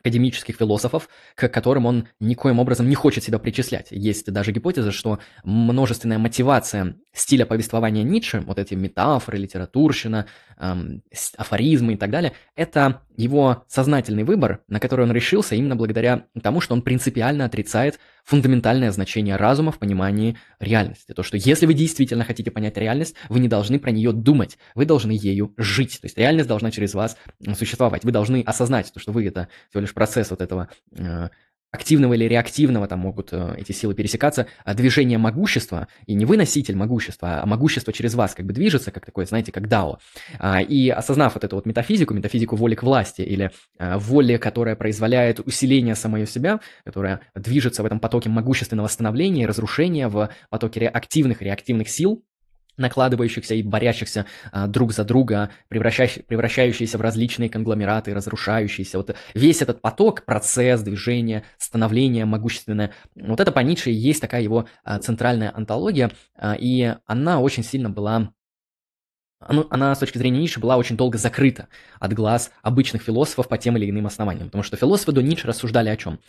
[0.00, 3.88] академических философов, к которым он никоим образом не хочет себя причислять.
[3.90, 10.26] Есть даже гипотеза, что множественная мотивация стиля повествования Ницше, вот эти метафоры, литературщина,
[10.58, 11.02] эм,
[11.36, 16.60] афоризмы и так далее, это его сознательный выбор, на который он решился именно благодаря тому,
[16.60, 21.12] что он принципиально отрицает фундаментальное значение разума в понимании реальности.
[21.12, 24.86] То, что если вы действительно хотите понять реальность, вы не должны про нее думать, вы
[24.86, 26.00] должны ею жить.
[26.00, 27.16] То есть реальность должна через вас
[27.56, 28.04] существовать.
[28.04, 31.28] Вы должны осознать, то, что вы это всего лишь процесс вот этого э,
[31.72, 36.36] активного или реактивного, там могут э, эти силы пересекаться, а движение могущества, и не вы
[36.36, 39.98] носитель могущества, а могущество через вас как бы движется, как такое, знаете, как дао.
[40.38, 44.74] А, и осознав вот эту вот метафизику, метафизику воли к власти, или а, воли, которая
[44.74, 50.88] произволяет усиление самого себя, которая движется в этом потоке могущественного становления и разрушения, в потоке
[50.88, 52.24] активных реактивных сил,
[52.76, 58.98] накладывающихся и борящихся а, друг за друга, превращающих, превращающиеся в различные конгломераты, разрушающиеся.
[58.98, 64.42] Вот весь этот поток, процесс, движение, становление могущественное, вот это по Ницше и есть такая
[64.42, 68.32] его а, центральная антология, а, и она очень сильно была
[69.40, 73.76] она с точки зрения Ницше была очень долго закрыта от глаз обычных философов по тем
[73.76, 76.20] или иным основаниям, потому что философы до Ницше рассуждали о чем?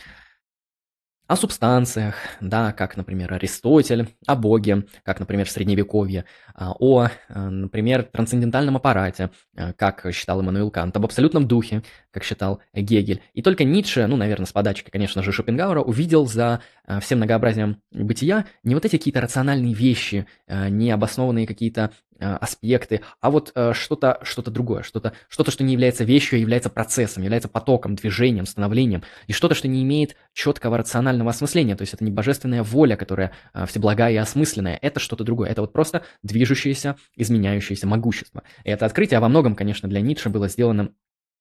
[1.31, 7.39] О субстанциях, да, как, например, Аристотель, о Боге, как, например, в Средневековье, а, о, э,
[7.39, 13.21] например, трансцендентальном аппарате, э, как считал Эммануил Кант, об абсолютном духе, как считал Гегель.
[13.33, 17.81] И только Ницше, ну, наверное, с подачки, конечно же, Шопенгауэра, увидел за э, всем многообразием
[17.91, 21.91] бытия не вот эти какие-то рациональные вещи, не обоснованные какие-то
[22.25, 26.69] аспекты, а вот э, что-то что другое, что-то, что-то, что не является вещью, а является
[26.69, 31.93] процессом, является потоком, движением, становлением, и что-то, что не имеет четкого рационального осмысления, то есть
[31.93, 36.03] это не божественная воля, которая э, всеблагая и осмысленная, это что-то другое, это вот просто
[36.23, 38.43] движущееся, изменяющееся могущество.
[38.63, 40.93] И это открытие во многом, конечно, для Ницше было сделано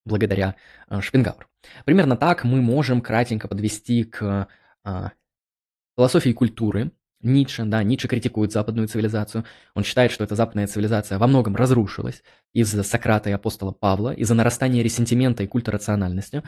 [0.04, 0.56] благодаря
[0.88, 1.46] Шпенгауэру.
[1.84, 4.48] Примерно так мы можем кратенько подвести к
[5.96, 9.44] философии культуры, Ницше, да, Ницше критикует западную цивилизацию.
[9.74, 14.34] Он считает, что эта западная цивилизация во многом разрушилась из-за Сократа и апостола Павла, из-за
[14.34, 16.42] нарастания ресентимента и культа рациональности,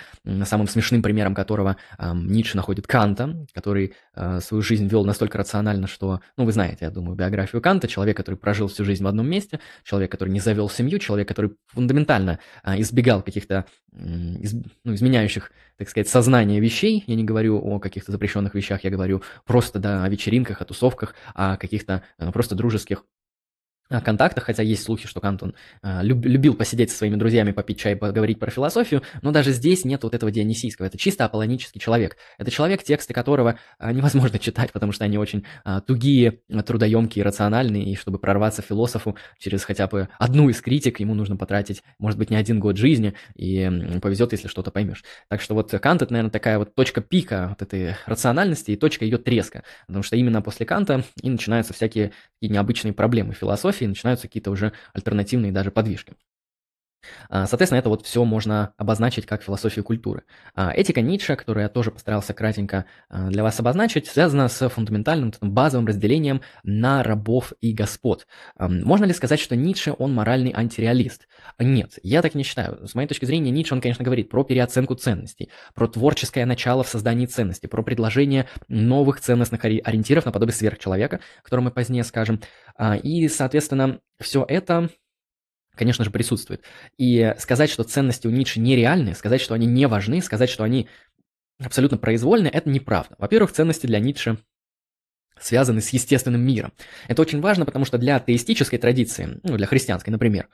[0.44, 5.86] самым смешным примером которого э, Ницше находит Канта, который э, свою жизнь вел настолько рационально,
[5.86, 9.28] что, ну, вы знаете, я думаю, биографию Канта, человек, который прожил всю жизнь в одном
[9.28, 13.98] месте, человек, который не завел семью, человек, который фундаментально э, избегал каких-то э,
[14.40, 17.04] из, ну, изменяющих, так сказать, сознание вещей.
[17.06, 21.14] Я не говорю о каких-то запрещенных вещах, я говорю просто, да, о вечеринках, о тусовках,
[21.34, 23.04] о каких-то э, просто дружеских
[24.00, 27.96] контактах, хотя есть слухи, что Кантон э, люб, любил посидеть со своими друзьями, попить чай,
[27.96, 30.86] поговорить про философию, но даже здесь нет вот этого дионисийского.
[30.86, 32.16] Это чисто аполлонический человек.
[32.38, 37.92] Это человек, тексты которого э, невозможно читать, потому что они очень э, тугие, трудоемкие, рациональные,
[37.92, 42.30] и чтобы прорваться философу через хотя бы одну из критик, ему нужно потратить, может быть,
[42.30, 45.04] не один год жизни, и повезет, если что-то поймешь.
[45.28, 49.04] Так что вот Кант это, наверное, такая вот точка пика вот этой рациональности и точка
[49.04, 54.50] ее треска, потому что именно после Канта и начинаются всякие необычные проблемы философии, начинаются какие-то
[54.50, 56.14] уже альтернативные даже подвижки.
[57.28, 60.22] А, соответственно, это вот все можно обозначить как философию культуры.
[60.54, 65.32] А, этика Ницше, которую я тоже постарался кратенько а, для вас обозначить, связана с фундаментальным
[65.40, 68.26] базовым разделением на рабов и господ.
[68.58, 71.28] Можно ли сказать, что Ницше, он моральный антиреалист?
[71.58, 72.86] Нет, я так не считаю.
[72.86, 76.88] С моей точки зрения, Ницше, он, конечно, говорит про переоценку ценностей, про творческое начало в
[76.88, 82.40] создании ценностей, про предложение новых ценностных ориентиров наподобие сверхчеловека, о котором мы позднее скажем.
[83.02, 84.90] И, соответственно, все это
[85.76, 86.62] конечно же, присутствует.
[86.98, 90.88] И сказать, что ценности у Ницше нереальны, сказать, что они не важны, сказать, что они
[91.58, 93.14] абсолютно произвольны, это неправда.
[93.18, 94.38] Во-первых, ценности для Ницше
[95.40, 96.72] связаны с естественным миром.
[97.08, 100.48] Это очень важно, потому что для теистической традиции, ну, для христианской, например,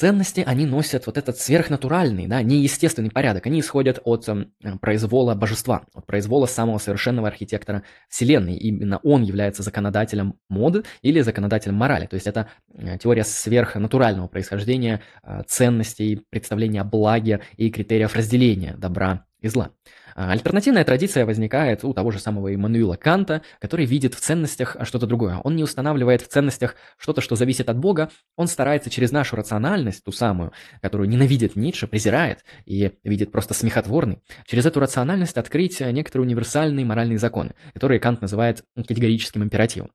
[0.00, 3.44] Ценности, они носят вот этот сверхнатуральный, да, неестественный порядок.
[3.44, 4.46] Они исходят от э,
[4.80, 8.56] произвола божества, от произвола самого совершенного архитектора Вселенной.
[8.56, 12.06] Именно он является законодателем моды или законодателем морали.
[12.06, 18.76] То есть это э, теория сверхнатурального происхождения э, ценностей, представления о благе и критериев разделения
[18.78, 19.70] добра и зла.
[20.14, 25.06] А альтернативная традиция возникает у того же самого Иммануила Канта, который видит в ценностях что-то
[25.06, 25.38] другое.
[25.44, 30.04] Он не устанавливает в ценностях что-то, что зависит от Бога, он старается через нашу рациональность,
[30.04, 36.26] ту самую, которую ненавидит Ницше, презирает и видит просто смехотворный, через эту рациональность открыть некоторые
[36.26, 39.90] универсальные моральные законы, которые Кант называет категорическим императивом.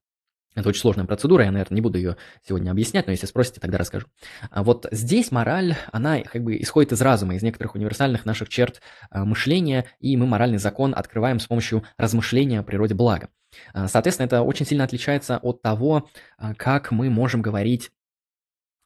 [0.55, 2.15] Это очень сложная процедура, я, наверное, не буду ее
[2.47, 4.07] сегодня объяснять, но если спросите, тогда расскажу.
[4.49, 8.81] А вот здесь мораль, она как бы исходит из разума, из некоторых универсальных наших черт
[9.09, 13.29] а, мышления, и мы моральный закон открываем с помощью размышления о природе блага.
[13.73, 17.91] А, соответственно, это очень сильно отличается от того, а, как мы можем говорить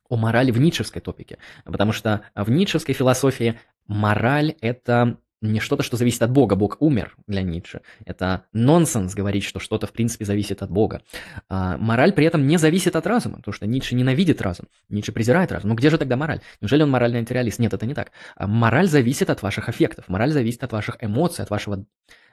[0.09, 5.97] о морали в ницшевской топике, потому что в ницшевской философии мораль– это не что-то, что
[5.97, 6.55] зависит от Бога.
[6.55, 7.81] Бог умер для Ницше.
[8.05, 11.01] Это нонсенс говорить, что что-то в принципе зависит от Бога.
[11.47, 14.67] А мораль при этом не зависит от разума, потому что Ницше ненавидит разум.
[14.89, 15.69] Ницше презирает разум.
[15.69, 16.41] Ну где же тогда мораль?
[16.61, 17.59] Неужели он моральный антиреалист?
[17.59, 18.11] Нет, это не так.
[18.35, 20.09] А мораль зависит от ваших аффектов.
[20.09, 21.85] Мораль зависит от ваших эмоций, от вашего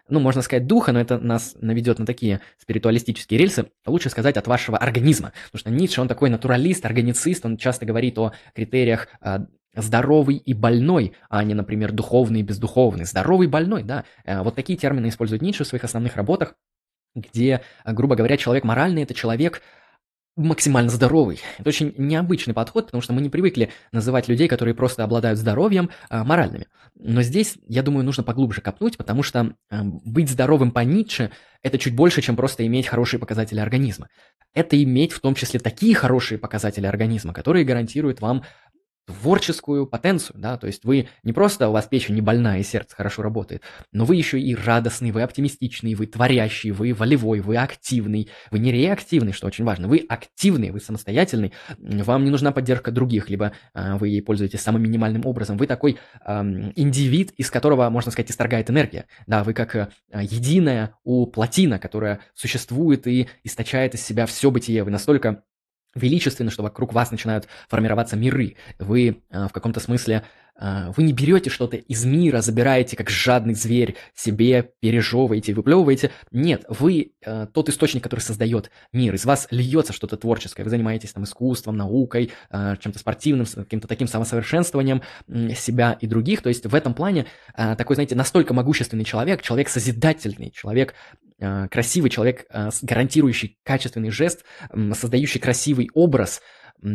[0.08, 4.46] ну, можно сказать, духа, но это нас наведет на такие спиритуалистические рельсы, лучше сказать от
[4.46, 5.32] вашего организма.
[5.50, 10.54] Потому что Ницше, он такой натуралист, органицист, он часто говорит о критериях а, здоровый и
[10.54, 13.04] больной, а не, например, духовный и бездуховный.
[13.04, 14.04] Здоровый и больной, да.
[14.24, 16.54] Э, вот такие термины использует Ницше в своих основных работах,
[17.14, 19.62] где, э, грубо говоря, человек моральный– это человек
[20.36, 21.40] максимально здоровый.
[21.58, 25.90] Это очень необычный подход, потому что мы не привыкли называть людей, которые просто обладают здоровьем,
[26.10, 26.66] э, моральными.
[26.94, 31.30] Но здесь, я думаю, нужно поглубже копнуть, потому что быть здоровым по Ницше–
[31.62, 34.08] это чуть больше, чем просто иметь хорошие показатели организма.
[34.54, 38.44] Это иметь в том числе такие хорошие показатели организма, которые гарантируют вам
[39.06, 42.96] творческую потенцию, да, то есть вы не просто у вас печень не больная и сердце
[42.96, 48.28] хорошо работает, но вы еще и радостный, вы оптимистичный, вы творящий, вы волевой, вы активный,
[48.50, 53.30] вы не реактивный, что очень важно, вы активный, вы самостоятельный, вам не нужна поддержка других,
[53.30, 56.42] либо э, вы ей пользуетесь самым минимальным образом, вы такой э,
[56.74, 62.20] индивид, из которого, можно сказать, исторгает энергия, да, вы как э, единая у плотина, которая
[62.34, 65.44] существует и источает из себя все бытие, вы настолько
[65.96, 68.56] величественно, что вокруг вас начинают формироваться миры.
[68.78, 70.22] Вы э, в каком-то смысле
[70.58, 76.10] вы не берете что-то из мира, забираете как жадный зверь себе, пережевываете, выплевываете.
[76.30, 79.14] Нет, вы э, тот источник, который создает мир.
[79.14, 80.64] Из вас льется что-то творческое.
[80.64, 85.02] Вы занимаетесь там искусством, наукой, э, чем-то спортивным, каким-то таким самосовершенствованием
[85.54, 86.42] себя и других.
[86.42, 90.94] То есть в этом плане э, такой, знаете, настолько могущественный человек, человек созидательный, человек
[91.38, 92.46] красивый, человек,
[92.80, 94.46] гарантирующий качественный жест,
[94.94, 96.40] создающий красивый образ–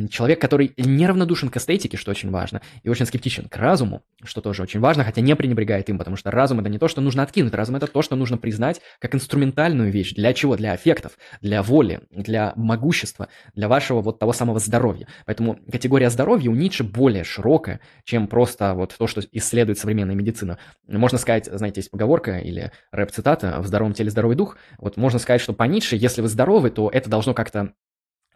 [0.10, 4.64] человек, который неравнодушен к эстетике, что очень важно, и очень скептичен к разуму, что тоже
[4.64, 7.54] очень важно, хотя не пренебрегает им, потому что разум это не то, что нужно откинуть,
[7.54, 10.14] разум это то, что нужно признать как инструментальную вещь.
[10.14, 10.56] Для чего?
[10.56, 15.08] Для аффектов, для воли, для могущества, для вашего вот того самого здоровья.
[15.26, 20.58] Поэтому категория здоровья у Ницше более широкая, чем просто вот то, что исследует современная медицина.
[20.88, 24.58] Можно сказать, знаете, есть поговорка или рэп-цитата «в здоровом теле здоровый дух».
[24.78, 27.74] Вот можно сказать, что по Ницше, если вы здоровы, то это должно как-то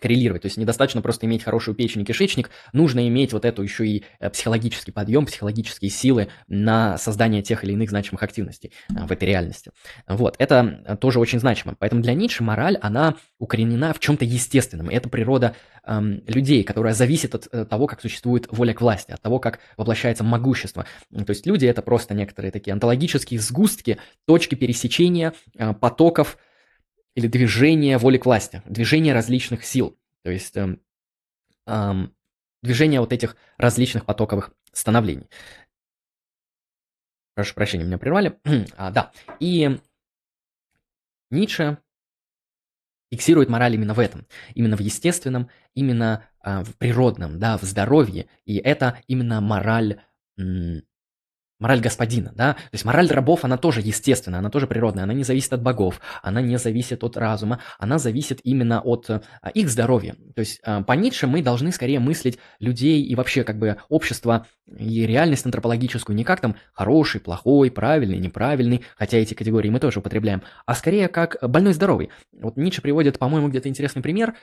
[0.05, 0.43] коррелировать.
[0.43, 4.03] То есть недостаточно просто иметь хорошую печень и кишечник, нужно иметь вот эту еще и
[4.19, 9.27] э, психологический подъем, психологические силы на создание тех или иных значимых активностей э, в этой
[9.27, 9.71] реальности.
[10.07, 11.73] Вот, это э, тоже очень значимо.
[11.79, 14.89] Поэтому для Ницше мораль, она укоренена в чем-то естественном.
[14.89, 15.55] Это природа
[15.87, 20.23] эм, людей, которая зависит от того, как существует воля к власти, от того, как воплощается
[20.23, 20.85] могущество.
[21.11, 26.37] То есть люди это просто некоторые такие онтологические сгустки, точки пересечения э, потоков,
[27.15, 29.97] или движение воли к власти, движение различных сил.
[30.23, 30.82] То есть эм,
[31.65, 32.13] эм,
[32.62, 35.28] движение вот этих различных потоковых становлений.
[37.34, 38.38] Прошу прощения, меня прервали.
[38.78, 39.80] а, да, и
[41.32, 41.80] Ницше
[43.12, 48.28] фиксирует мораль именно в этом, именно в естественном, именно э, в природном, да, в здоровье.
[48.45, 50.01] И это именно мораль
[51.59, 55.23] мораль господина, да, то есть мораль рабов, она тоже естественная, она тоже природная, она не
[55.23, 59.21] зависит от богов, она не зависит от разума, она зависит именно от а,
[59.53, 60.15] их здоровья.
[60.35, 64.47] То есть а, по Ницше мы должны скорее мыслить людей и вообще как бы общество
[64.67, 69.99] и реальность антропологическую не как там хороший, плохой, правильный, неправильный, хотя эти категории мы тоже
[69.99, 72.09] употребляем, а скорее как больной-здоровый.
[72.33, 74.35] Вот Ницше приводит, по-моему, где-то интересный пример,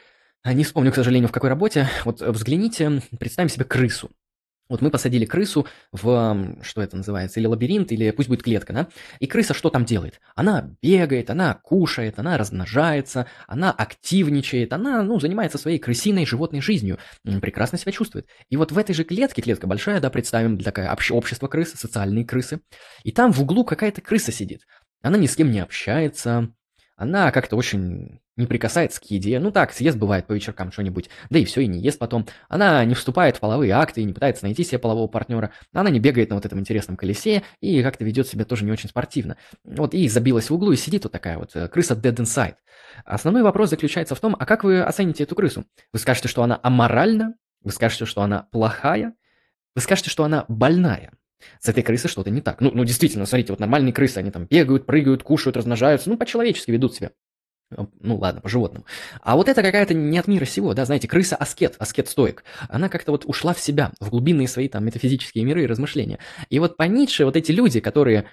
[0.45, 1.89] не вспомню, к сожалению, в какой работе.
[2.05, 4.11] Вот взгляните, представим себе крысу.
[4.73, 8.89] Вот мы посадили крысу в, что это называется, или лабиринт, или пусть будет клетка, да?
[9.21, 10.19] И крыса что там делает?
[10.35, 16.99] Она бегает, она кушает, она размножается, она активничает, она, ну, занимается своей крысиной животной жизнью,
[17.23, 18.27] прекрасно себя чувствует.
[18.49, 22.63] И вот в этой же клетке, клетка большая, да, представим, такая общество крысы, социальные крысы,
[23.05, 24.63] и там в углу какая-то крыса сидит.
[25.03, 26.49] Она ни с кем не общается,
[26.97, 31.39] она как-то очень не прикасается к еде, ну так, съест бывает по вечеркам что-нибудь, да
[31.39, 32.27] и все, и не ест потом.
[32.49, 36.01] Она не вступает в половые акты и не пытается найти себе полового партнера, она не
[36.01, 39.37] бегает на вот этом интересном колесе и как-то ведет себя тоже не очень спортивно.
[39.65, 42.57] Вот и забилась в углу и сидит вот такая вот э, крыса dead inside.
[43.05, 45.65] Основной вопрос заключается в том, а как вы оцените эту крысу?
[45.93, 47.35] Вы скажете, что она аморальна?
[47.63, 49.15] Вы скажете, что она плохая?
[49.75, 51.13] Вы скажете, что она больная?
[51.61, 52.61] С этой крысой что-то не так.
[52.61, 56.71] Ну, ну, действительно, смотрите, вот нормальные крысы, они там бегают, прыгают, кушают, размножаются, ну, по-человечески
[56.71, 57.11] ведут себя.
[58.01, 58.85] Ну ладно, по животному.
[59.23, 62.45] А вот это какая-то не от мира сего, да, знаете, крыса-аскет, аскет-стоик.
[62.69, 66.19] Она как-то вот ушла в себя, в глубинные свои там метафизические миры и размышления.
[66.51, 68.27] И вот по Ницше вот эти люди, которые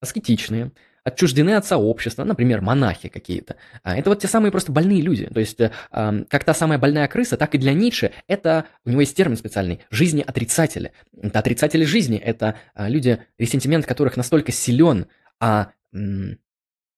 [0.00, 0.72] аскетичные,
[1.04, 3.56] отчуждены от сообщества, например, монахи какие-то.
[3.82, 5.26] А это вот те самые просто больные люди.
[5.26, 9.00] То есть, э, как та самая больная крыса, так и для Ницше это, у него
[9.00, 10.92] есть термин специальный, жизни-отрицатели.
[11.20, 15.06] Это отрицатели жизни, это а, люди, ресентимент которых настолько силен,
[15.40, 15.72] а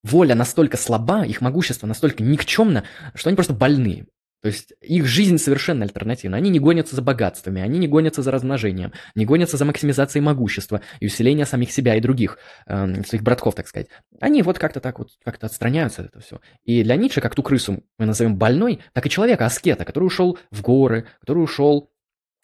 [0.05, 4.07] воля настолько слаба, их могущество настолько никчемно, что они просто больны.
[4.45, 6.37] То есть их жизнь совершенно альтернативна.
[6.37, 10.83] Они не гонятся за богатствами, они не гонятся за размножением, не гонятся за максимизацией могущества
[11.01, 12.37] и усиления самих себя и других,
[12.67, 13.89] э, своих братков, так сказать.
[14.21, 16.41] Они вот как-то так вот как-то отстраняются от этого всего.
[16.63, 20.39] И для Ницше, как ту крысу мы назовем больной, так и человека, аскета, который ушел
[20.51, 21.91] в горы, который ушел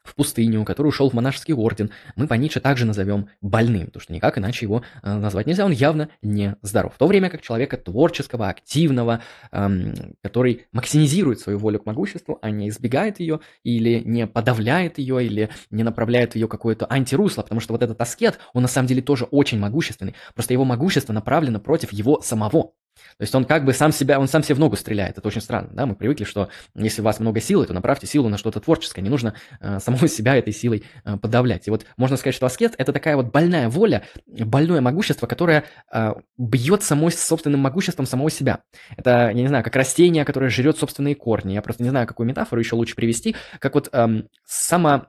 [0.02, 4.12] в пустыню, который ушел в монашеский орден, мы по Ницше также назовем больным, потому что
[4.12, 6.94] никак иначе его э, назвать нельзя, он явно не здоров.
[6.94, 12.50] В то время как человека творческого, активного, эм, который максимизирует свою волю к могуществу, а
[12.50, 17.72] не избегает ее или не подавляет ее, или не направляет ее какое-то антирусло, потому что
[17.72, 21.92] вот этот аскет, он на самом деле тоже очень могущественный, просто его могущество направлено против
[21.92, 22.72] его самого.
[23.18, 25.18] То есть он как бы сам себя, он сам себе в ногу стреляет.
[25.18, 25.86] Это очень странно, да?
[25.86, 29.02] Мы привыкли, что если у вас много силы, то направьте силу на что-то творческое.
[29.02, 31.66] Не нужно э, самого себя этой силой э, подавлять.
[31.68, 36.14] И вот можно сказать, что аскет– это такая вот больная воля, больное могущество, которое э,
[36.38, 38.60] бьет самой собственным могуществом самого себя.
[38.96, 41.54] Это, я не знаю, как растение, которое жрет собственные корни.
[41.54, 43.36] Я просто не знаю, какую метафору еще лучше привести.
[43.58, 45.06] Как вот эм, само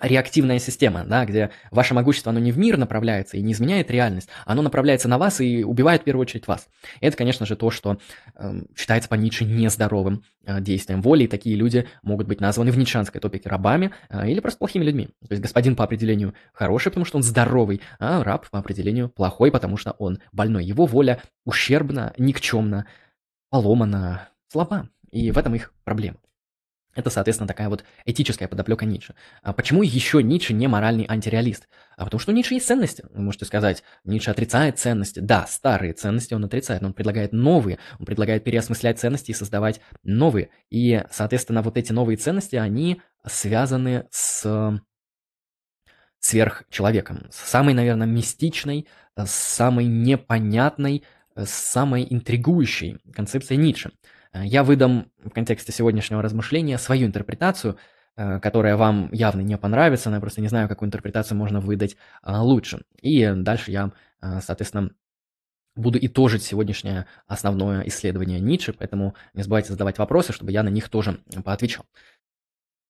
[0.00, 4.28] реактивная система, да, где ваше могущество, оно не в мир направляется и не изменяет реальность,
[4.46, 6.68] оно направляется на вас и убивает в первую очередь вас.
[7.00, 7.98] Это, конечно же, то, что
[8.36, 12.78] э, считается по Ницше нездоровым э, действием воли, и такие люди могут быть названы в
[12.78, 15.08] ницшанской топике рабами э, или просто плохими людьми.
[15.28, 19.50] То есть господин по определению хороший, потому что он здоровый, а раб по определению плохой,
[19.50, 20.64] потому что он больной.
[20.64, 22.86] Его воля ущербна, никчемна,
[23.50, 24.88] поломана, слаба.
[25.10, 26.18] И в этом их проблема.
[26.94, 29.14] Это, соответственно, такая вот этическая подоплека Ницше.
[29.42, 31.68] А почему еще Ницше не моральный антиреалист?
[31.96, 33.04] А потому что у Ницше есть ценности.
[33.12, 35.20] Вы можете сказать, Ницше отрицает ценности.
[35.20, 37.78] Да, старые ценности он отрицает, но он предлагает новые.
[38.00, 40.50] Он предлагает переосмыслять ценности и создавать новые.
[40.70, 44.80] И, соответственно, вот эти новые ценности, они связаны с
[46.18, 47.28] сверхчеловеком.
[47.30, 48.88] С самой, наверное, мистичной,
[49.24, 51.04] самой непонятной,
[51.44, 53.92] самой интригующей концепцией Ницше–
[54.32, 57.76] я выдам в контексте сегодняшнего размышления свою интерпретацию,
[58.16, 61.96] э, которая вам явно не понравится, но я просто не знаю, какую интерпретацию можно выдать
[62.22, 62.82] э, лучше.
[63.00, 64.90] И дальше я, соответственно,
[65.76, 70.88] буду итожить сегодняшнее основное исследование Ницше, поэтому не забывайте задавать вопросы, чтобы я на них
[70.88, 71.86] тоже поотвечал.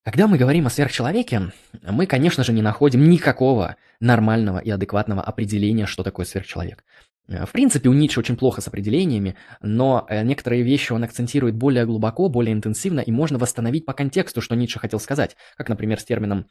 [0.03, 5.85] Когда мы говорим о сверхчеловеке, мы, конечно же, не находим никакого нормального и адекватного определения,
[5.85, 6.85] что такое сверхчеловек.
[7.29, 11.55] Э, в принципе, у Ницше очень плохо с определениями, но э, некоторые вещи он акцентирует
[11.55, 16.01] более глубоко, более интенсивно, и можно восстановить по контексту, что Ницше хотел сказать, как, например,
[16.01, 16.47] с термином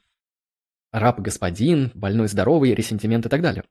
[0.92, 3.64] «раб господин», «больной здоровый», «ресентимент» и так далее.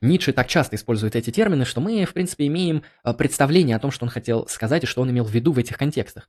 [0.00, 3.90] Ницше так часто использует эти термины, что мы, в принципе, имеем э, представление о том,
[3.90, 6.28] что он хотел сказать и что он имел в виду в этих контекстах.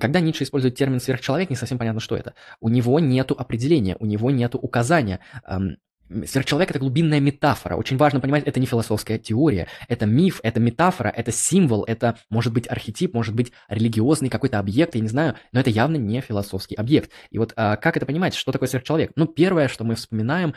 [0.00, 2.34] Когда Ницше использует термин «сверхчеловек», не совсем понятно, что это.
[2.60, 5.20] У него нет определения, у него нет указания.
[6.26, 7.76] Сверхчеловек– это глубинная метафора.
[7.76, 12.52] Очень важно понимать, это не философская теория, это миф, это метафора, это символ, это может
[12.52, 16.74] быть архетип, может быть религиозный какой-то объект, я не знаю, но это явно не философский
[16.74, 17.10] объект.
[17.30, 19.12] И вот а, как это понимать, что такое сверхчеловек?
[19.16, 20.54] Ну, первое, что мы вспоминаем,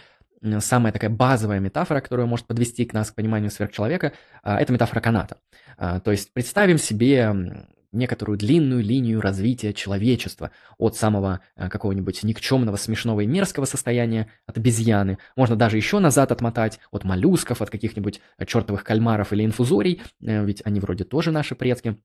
[0.59, 4.99] самая такая базовая метафора, которая может подвести к нас к пониманию сверхчеловека, а, это метафора
[4.99, 5.37] каната.
[5.77, 12.77] А, то есть представим себе некоторую длинную линию развития человечества от самого э, какого-нибудь никчемного,
[12.77, 15.17] смешного и мерзкого состояния, от обезьяны.
[15.35, 20.45] Можно даже еще назад отмотать, от моллюсков, от каких-нибудь э, чертовых кальмаров или инфузорий, э,
[20.45, 21.97] ведь они вроде тоже наши предки.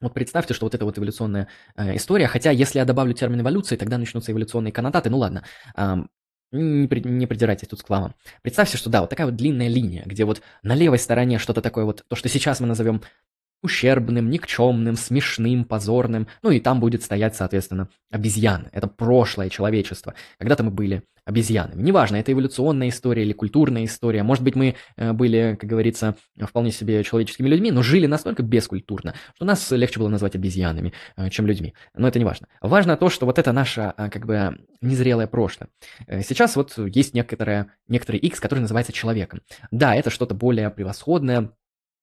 [0.00, 3.96] Вот представьте, что вот эта вот эволюционная история, хотя если я добавлю термин эволюции, тогда
[3.96, 5.42] начнутся эволюционные коннотаты, ну ладно,
[6.52, 8.14] не, при, придирайтесь тут с кламом.
[8.42, 11.86] Представьте, что да, вот такая вот длинная линия, где вот на левой стороне что-то такое
[11.86, 13.00] вот, то, что сейчас мы назовем
[13.62, 16.28] ущербным, никчемным, смешным, позорным.
[16.42, 18.68] Ну и там будет стоять, соответственно, обезьяны.
[18.72, 20.14] Это прошлое человечество.
[20.38, 21.82] Когда-то мы были обезьянами.
[21.82, 24.22] Неважно, это эволюционная история или культурная история.
[24.22, 29.14] Может быть, мы э, были, как говорится, вполне себе человеческими людьми, но жили настолько бескультурно,
[29.34, 31.74] что нас легче было назвать обезьянами, э, чем людьми.
[31.94, 32.46] Но это не важно.
[32.60, 35.68] Важно то, что вот это наше, э, как бы, незрелое прошлое.
[36.06, 39.40] Сейчас вот есть некоторое, некоторый X, который называется человеком.
[39.72, 41.50] Да, это что-то более превосходное,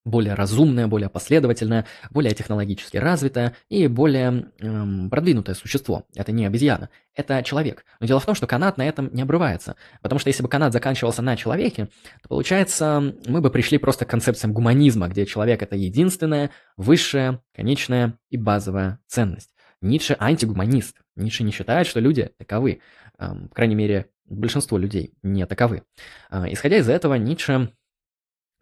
[0.05, 6.05] более разумное, более последовательное, более технологически развитое и более эм, продвинутое существо.
[6.15, 7.85] Это не обезьяна, это человек.
[7.99, 9.75] Но дело в том, что канат на этом не обрывается.
[10.01, 11.89] Потому что если бы канат заканчивался на человеке,
[12.21, 18.17] то получается, мы бы пришли просто к концепциям гуманизма, где человек это единственная, высшая, конечная
[18.29, 19.51] и базовая ценность.
[19.81, 20.97] Ницше антигуманист.
[21.15, 22.81] Ницше не считает, что люди таковы.
[23.19, 25.83] Эм, по крайней мере, большинство людей не таковы.
[26.31, 27.71] Э, исходя из этого, Ницше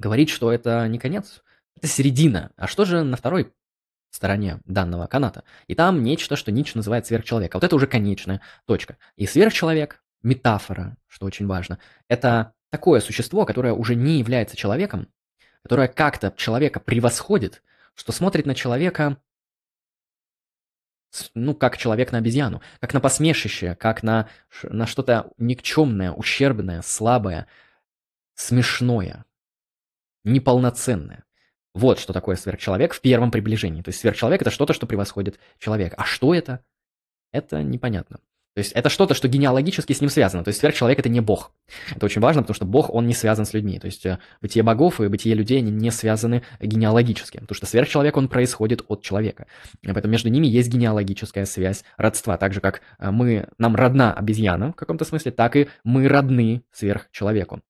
[0.01, 1.43] говорит, что это не конец,
[1.77, 2.51] это середина.
[2.57, 3.53] А что же на второй
[4.09, 5.43] стороне данного каната?
[5.67, 7.55] И там нечто, что Ницше называет сверхчеловек.
[7.55, 8.97] А вот это уже конечная точка.
[9.15, 15.07] И сверхчеловек, метафора, что очень важно, это такое существо, которое уже не является человеком,
[15.63, 17.63] которое как-то человека превосходит,
[17.95, 19.17] что смотрит на человека,
[21.33, 24.29] ну, как человек на обезьяну, как на посмешище, как на,
[24.63, 27.47] на что-то никчемное, ущербное, слабое,
[28.35, 29.25] смешное
[30.23, 31.23] неполноценное.
[31.73, 33.81] Вот что такое сверхчеловек в первом приближении.
[33.81, 35.95] То есть сверхчеловек– это что-то, что превосходит человека.
[35.97, 36.63] А что это?
[37.31, 38.19] Это непонятно.
[38.53, 40.43] То есть это что-то, что генеалогически с ним связано.
[40.43, 41.53] То есть сверхчеловек– это не бог.
[41.95, 43.79] Это очень важно, потому что бог, он не связан с людьми.
[43.79, 47.37] То есть э, бытие богов и бытие людей, они не связаны генеалогически.
[47.39, 49.47] Потому что сверхчеловек, он происходит от человека.
[49.81, 52.37] Поэтому между ними есть генеалогическая связь родства.
[52.37, 56.63] Так же, как э, мы, нам родна обезьяна в каком-то смысле, так и мы родны
[56.73, 57.61] сверхчеловеку.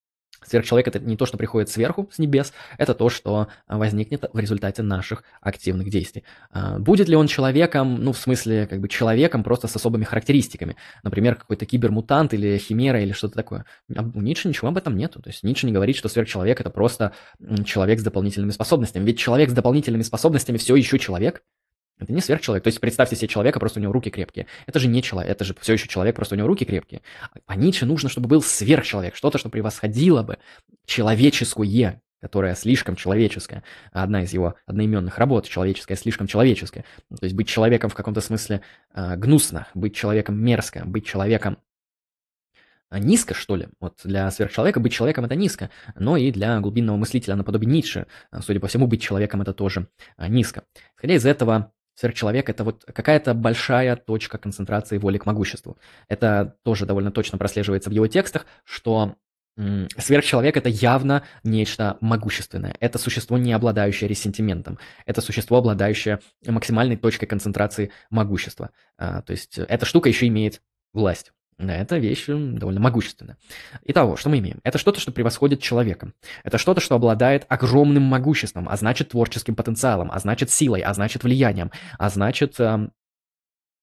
[0.44, 4.39] Сверхчеловек это не то, что приходит сверху, с небес, это то, что а, возникнет в
[4.39, 6.24] результате наших активных действий.
[6.52, 10.76] А, будет ли он человеком, ну, в смысле, как бы человеком просто с особыми характеристиками,
[11.04, 13.66] например, какой-то кибермутант или химера или что-то такое?
[13.89, 15.22] У Ницше ничего об этом нету.
[15.22, 17.14] То есть Ницше не говорит, что сверхчеловек это просто
[17.66, 19.06] человек с дополнительными способностями.
[19.06, 21.44] Ведь человек с дополнительными способностями все еще человек,
[22.02, 22.64] это не сверхчеловек.
[22.64, 24.47] То есть представьте себе человека, просто у него руки крепкие.
[24.66, 27.02] Это же не человек, это же все еще человек, просто у него руки крепкие.
[27.45, 30.38] А Ницше нужно, чтобы был сверхчеловек, что-то, что превосходило бы
[30.86, 33.64] человеческое, которое слишком человеческое.
[33.91, 36.86] Одна из его одноименных работ, человеческое, слишком человеческое.
[37.10, 38.62] То есть быть человеком в каком-то смысле
[38.93, 41.58] э, гнусно, быть человеком мерзко, быть человеком
[42.91, 43.70] а, низко, что ли.
[43.80, 48.41] Вот для сверхчеловека быть человеком это низко, но и для глубинного мыслителя наподобие Ницше, а,
[48.41, 49.88] судя по всему, быть человеком это тоже
[50.18, 50.66] низко.
[50.97, 55.78] Исходя из этого, Сверхчеловек– это вот какая-то большая точка концентрации воли к могуществу.
[56.08, 59.16] Это тоже довольно точно прослеживается в его текстах, что
[59.98, 62.76] Сверхчеловек– это явно нечто могущественное.
[62.80, 64.80] Это существо, не обладающее ресентиментом.
[65.06, 68.72] Это существо, обладающее максимальной точкой концентрации могущества.
[68.98, 70.62] А, то есть эта штука еще имеет
[70.94, 71.34] власть.
[71.58, 73.38] Это вещь довольно могущественная.
[73.86, 74.60] Итого, что мы имеем?
[74.64, 76.14] Это что-то, что превосходит человека.
[76.43, 81.24] Это что-то, что обладает огромным могуществом, а значит творческим потенциалом, а значит силой, а значит
[81.24, 82.91] влиянием, а значит, эм,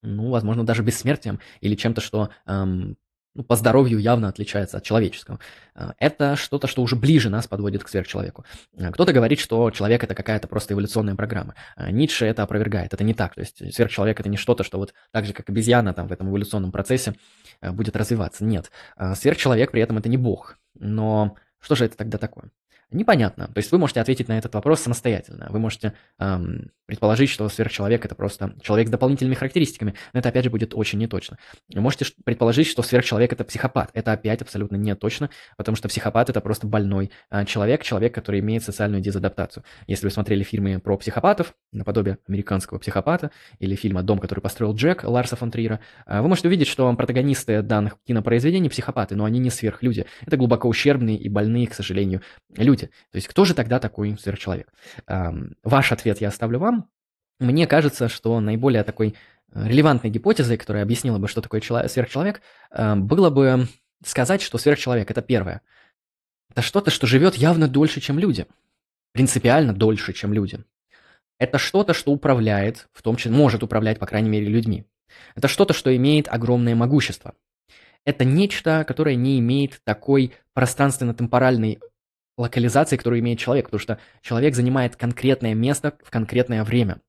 [0.03, 2.97] ну, возможно, даже бессмертием или чем-то, что эм,
[3.39, 5.39] ну, по здоровью явно отличается от человеческого.
[5.77, 8.45] А, это что-то, что уже ближе нас подводит к сверхчеловеку.
[8.77, 11.55] А, кто-то говорит, что человек это какая-то просто эволюционная программа.
[11.77, 12.93] А, Ницше это опровергает.
[12.93, 13.37] Это не так.
[13.37, 16.29] То есть сверхчеловек это не что-то, что вот так же, как обезьяна там в этом
[16.31, 17.15] эволюционном процессе
[17.63, 18.45] будет развиваться.
[18.45, 18.73] Нет.
[19.15, 20.59] Сверхчеловек при этом это не бог.
[20.75, 22.51] Но что же это тогда такое?
[22.91, 23.49] Непонятно.
[23.49, 25.49] То есть вы можете ответить на этот вопрос самостоятельно.
[25.51, 30.45] Вы можете эм, предположить, что сверхчеловек это просто человек с дополнительными характеристиками, но это опять
[30.45, 31.37] же будет очень неточно.
[31.73, 33.91] Вы можете предположить, что сверхчеловек это психопат.
[33.93, 35.29] Это опять абсолютно не точно,
[35.59, 39.65] потому что психопат это просто больной э, человек, человек, который имеет социальную дезадаптацию.
[39.87, 45.05] Если вы смотрели фильмы про психопатов, наподобие американского психопата, или фильма «Дом, который построил Джек»
[45.05, 49.51] Ларса фон Трира, э, вы можете увидеть, что протагонисты данных кинопроизведений психопаты, но они не
[49.51, 50.07] сверхлюди.
[50.25, 52.23] Это глубоко ущербные и больные, к сожалению,
[52.57, 52.91] люди люди.
[53.11, 54.73] То есть кто же тогда такой сверхчеловек?
[55.63, 56.89] Ваш ответ я оставлю вам.
[57.41, 59.15] Мне кажется, что наиболее такой
[59.53, 62.43] э, релевантной гипотезой, которая объяснила бы, что такое сверхчеловек,
[62.77, 63.69] было бы
[64.05, 65.61] сказать, что сверхчеловек– это первое.
[66.51, 68.47] Это что-то, что живет явно дольше, чем люди.
[69.13, 70.65] Принципиально дольше, чем люди.
[71.39, 74.85] Это что-то, что управляет, в том числе может управлять, по крайней мере, людьми.
[75.37, 77.35] Это что-то, что имеет огромное могущество.
[78.05, 81.79] Это нечто, которое не имеет такой пространственно-темпоральной
[82.39, 87.01] локализации, которую имеет человек, потому что человек занимает конкретное место в конкретное время.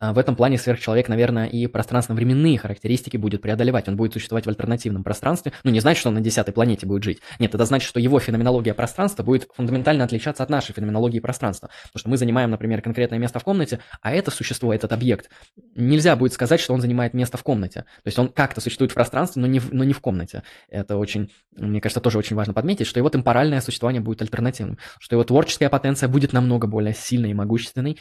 [0.00, 3.86] А, в этом плане сверхчеловек, наверное, и пространственно-временные характеристики будет преодолевать.
[3.86, 5.52] Он будет существовать в альтернативном пространстве.
[5.62, 7.20] Ну, не значит, что он на десятой планете будет жить.
[7.38, 11.68] Нет, это значит, что его феноменология пространства будет фундаментально отличаться от нашей феноменологии пространства.
[11.84, 15.28] Потому что мы занимаем, например, конкретное место в комнате, а это существо, этот объект,
[15.74, 17.80] нельзя будет сказать, что он занимает место в комнате.
[17.80, 20.44] То есть он как-то существует в пространстве, но не в, но не в комнате.
[20.70, 25.16] Это очень, мне кажется, тоже очень важно подметить, что его темпоральное существование будет альтернативным, что
[25.16, 27.98] его творческая потенция будет намного более сильной и могущественной,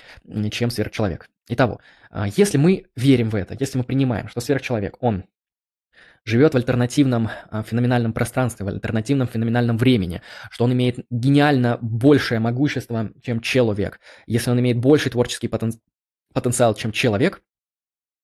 [0.49, 1.27] чем сверхчеловек.
[1.49, 1.81] Итого,
[2.11, 5.25] а, если мы верим в это, если мы принимаем, что сверхчеловек, он
[6.23, 10.21] живет в альтернативном а, феноменальном пространстве, в альтернативном феноменальном времени,
[10.51, 15.73] что он имеет гениально большее могущество, чем человек, если он имеет больший творческий потен...
[16.33, 17.41] потенциал, чем человек,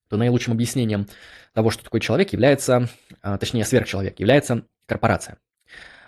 [0.08, 1.08] то наилучшим объяснением
[1.52, 2.88] того, что такое человек, является,
[3.22, 5.38] а, точнее сверхчеловек, является корпорация.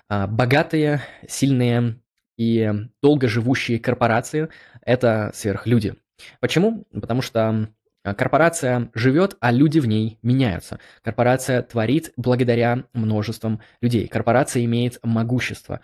[0.08, 2.00] Богатые, сильные
[2.38, 4.48] и долго живущие корпорации–
[4.80, 5.96] это сверхлюди–
[6.40, 6.86] Почему?
[6.92, 7.68] Потому что
[8.02, 10.78] корпорация живет, а люди в ней меняются.
[11.02, 14.08] Корпорация творит благодаря множествам людей.
[14.08, 15.80] Корпорация имеет могущество.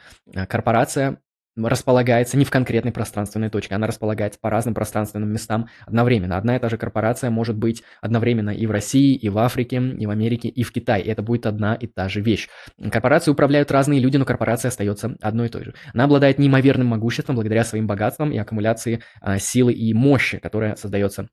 [0.48, 1.18] Корпорация
[1.56, 6.36] располагается не в конкретной пространственной точке, она располагается по разным пространственным местам одновременно.
[6.36, 10.06] Одна и та же корпорация может быть одновременно и в России, и в Африке, и
[10.06, 11.04] в Америке, и в Китае.
[11.04, 12.48] Это будет одна и та же вещь.
[12.90, 15.74] Корпорации управляют разные люди, но корпорация остается одной и той же.
[15.92, 21.28] Она обладает неимоверным могуществом благодаря своим богатствам и аккумуляции а, силы и мощи, которая создается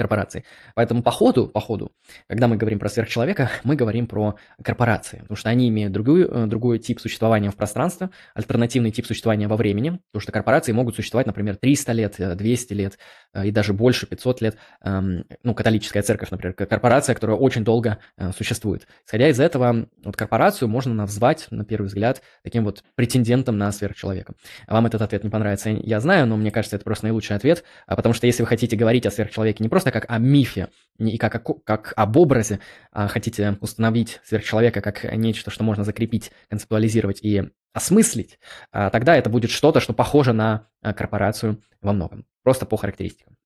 [0.00, 0.44] корпорации.
[0.74, 1.92] Поэтому по ходу, по ходу,
[2.26, 6.46] когда мы говорим про сверхчеловека, мы говорим про корпорации, потому что они имеют другую, э,
[6.46, 11.26] другой тип существования в пространстве, альтернативный тип существования во времени, потому что корпорации могут существовать,
[11.26, 12.98] например, 300 лет, 200 э, лет
[13.34, 14.56] э, и даже больше, 500 лет.
[14.82, 17.98] Эм, ну, католическая церковь, например, корпорация, которая очень долго
[18.36, 18.86] существует.
[19.06, 24.34] Исходя из этого, вот корпорацию можно назвать, на первый взгляд, таким вот претендентом на сверхчеловека.
[24.66, 27.96] Вам этот ответ не понравится, я знаю, но мне кажется, это просто наилучший ответ, а
[27.96, 30.68] потому что если вы хотите говорить о сверхчеловеке не просто просто как о мифе,
[30.98, 32.60] и как, о, как об образе,
[32.92, 38.38] а хотите установить сверхчеловека как нечто, что можно закрепить, концептуализировать и осмыслить,
[38.72, 43.36] а, тогда это будет что-то, что похоже на а, корпорацию во многом, просто по характеристикам.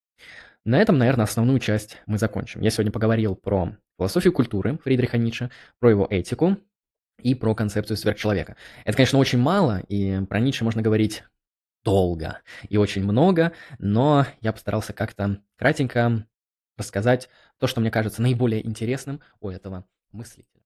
[0.65, 2.63] На этом, наверное, основную часть мы закончим.
[2.63, 6.57] Я сегодня поговорил про философию культуры Фридриха Ницше, про его этику
[7.23, 8.57] и про концепцию сверхчеловека.
[8.85, 11.23] Это, конечно, очень мало, и про Ницше можно говорить
[11.85, 16.27] долго и очень много, но я постарался как-то кратенько
[16.77, 20.63] рассказать то, что мне кажется наиболее интересным у этого мыслителя.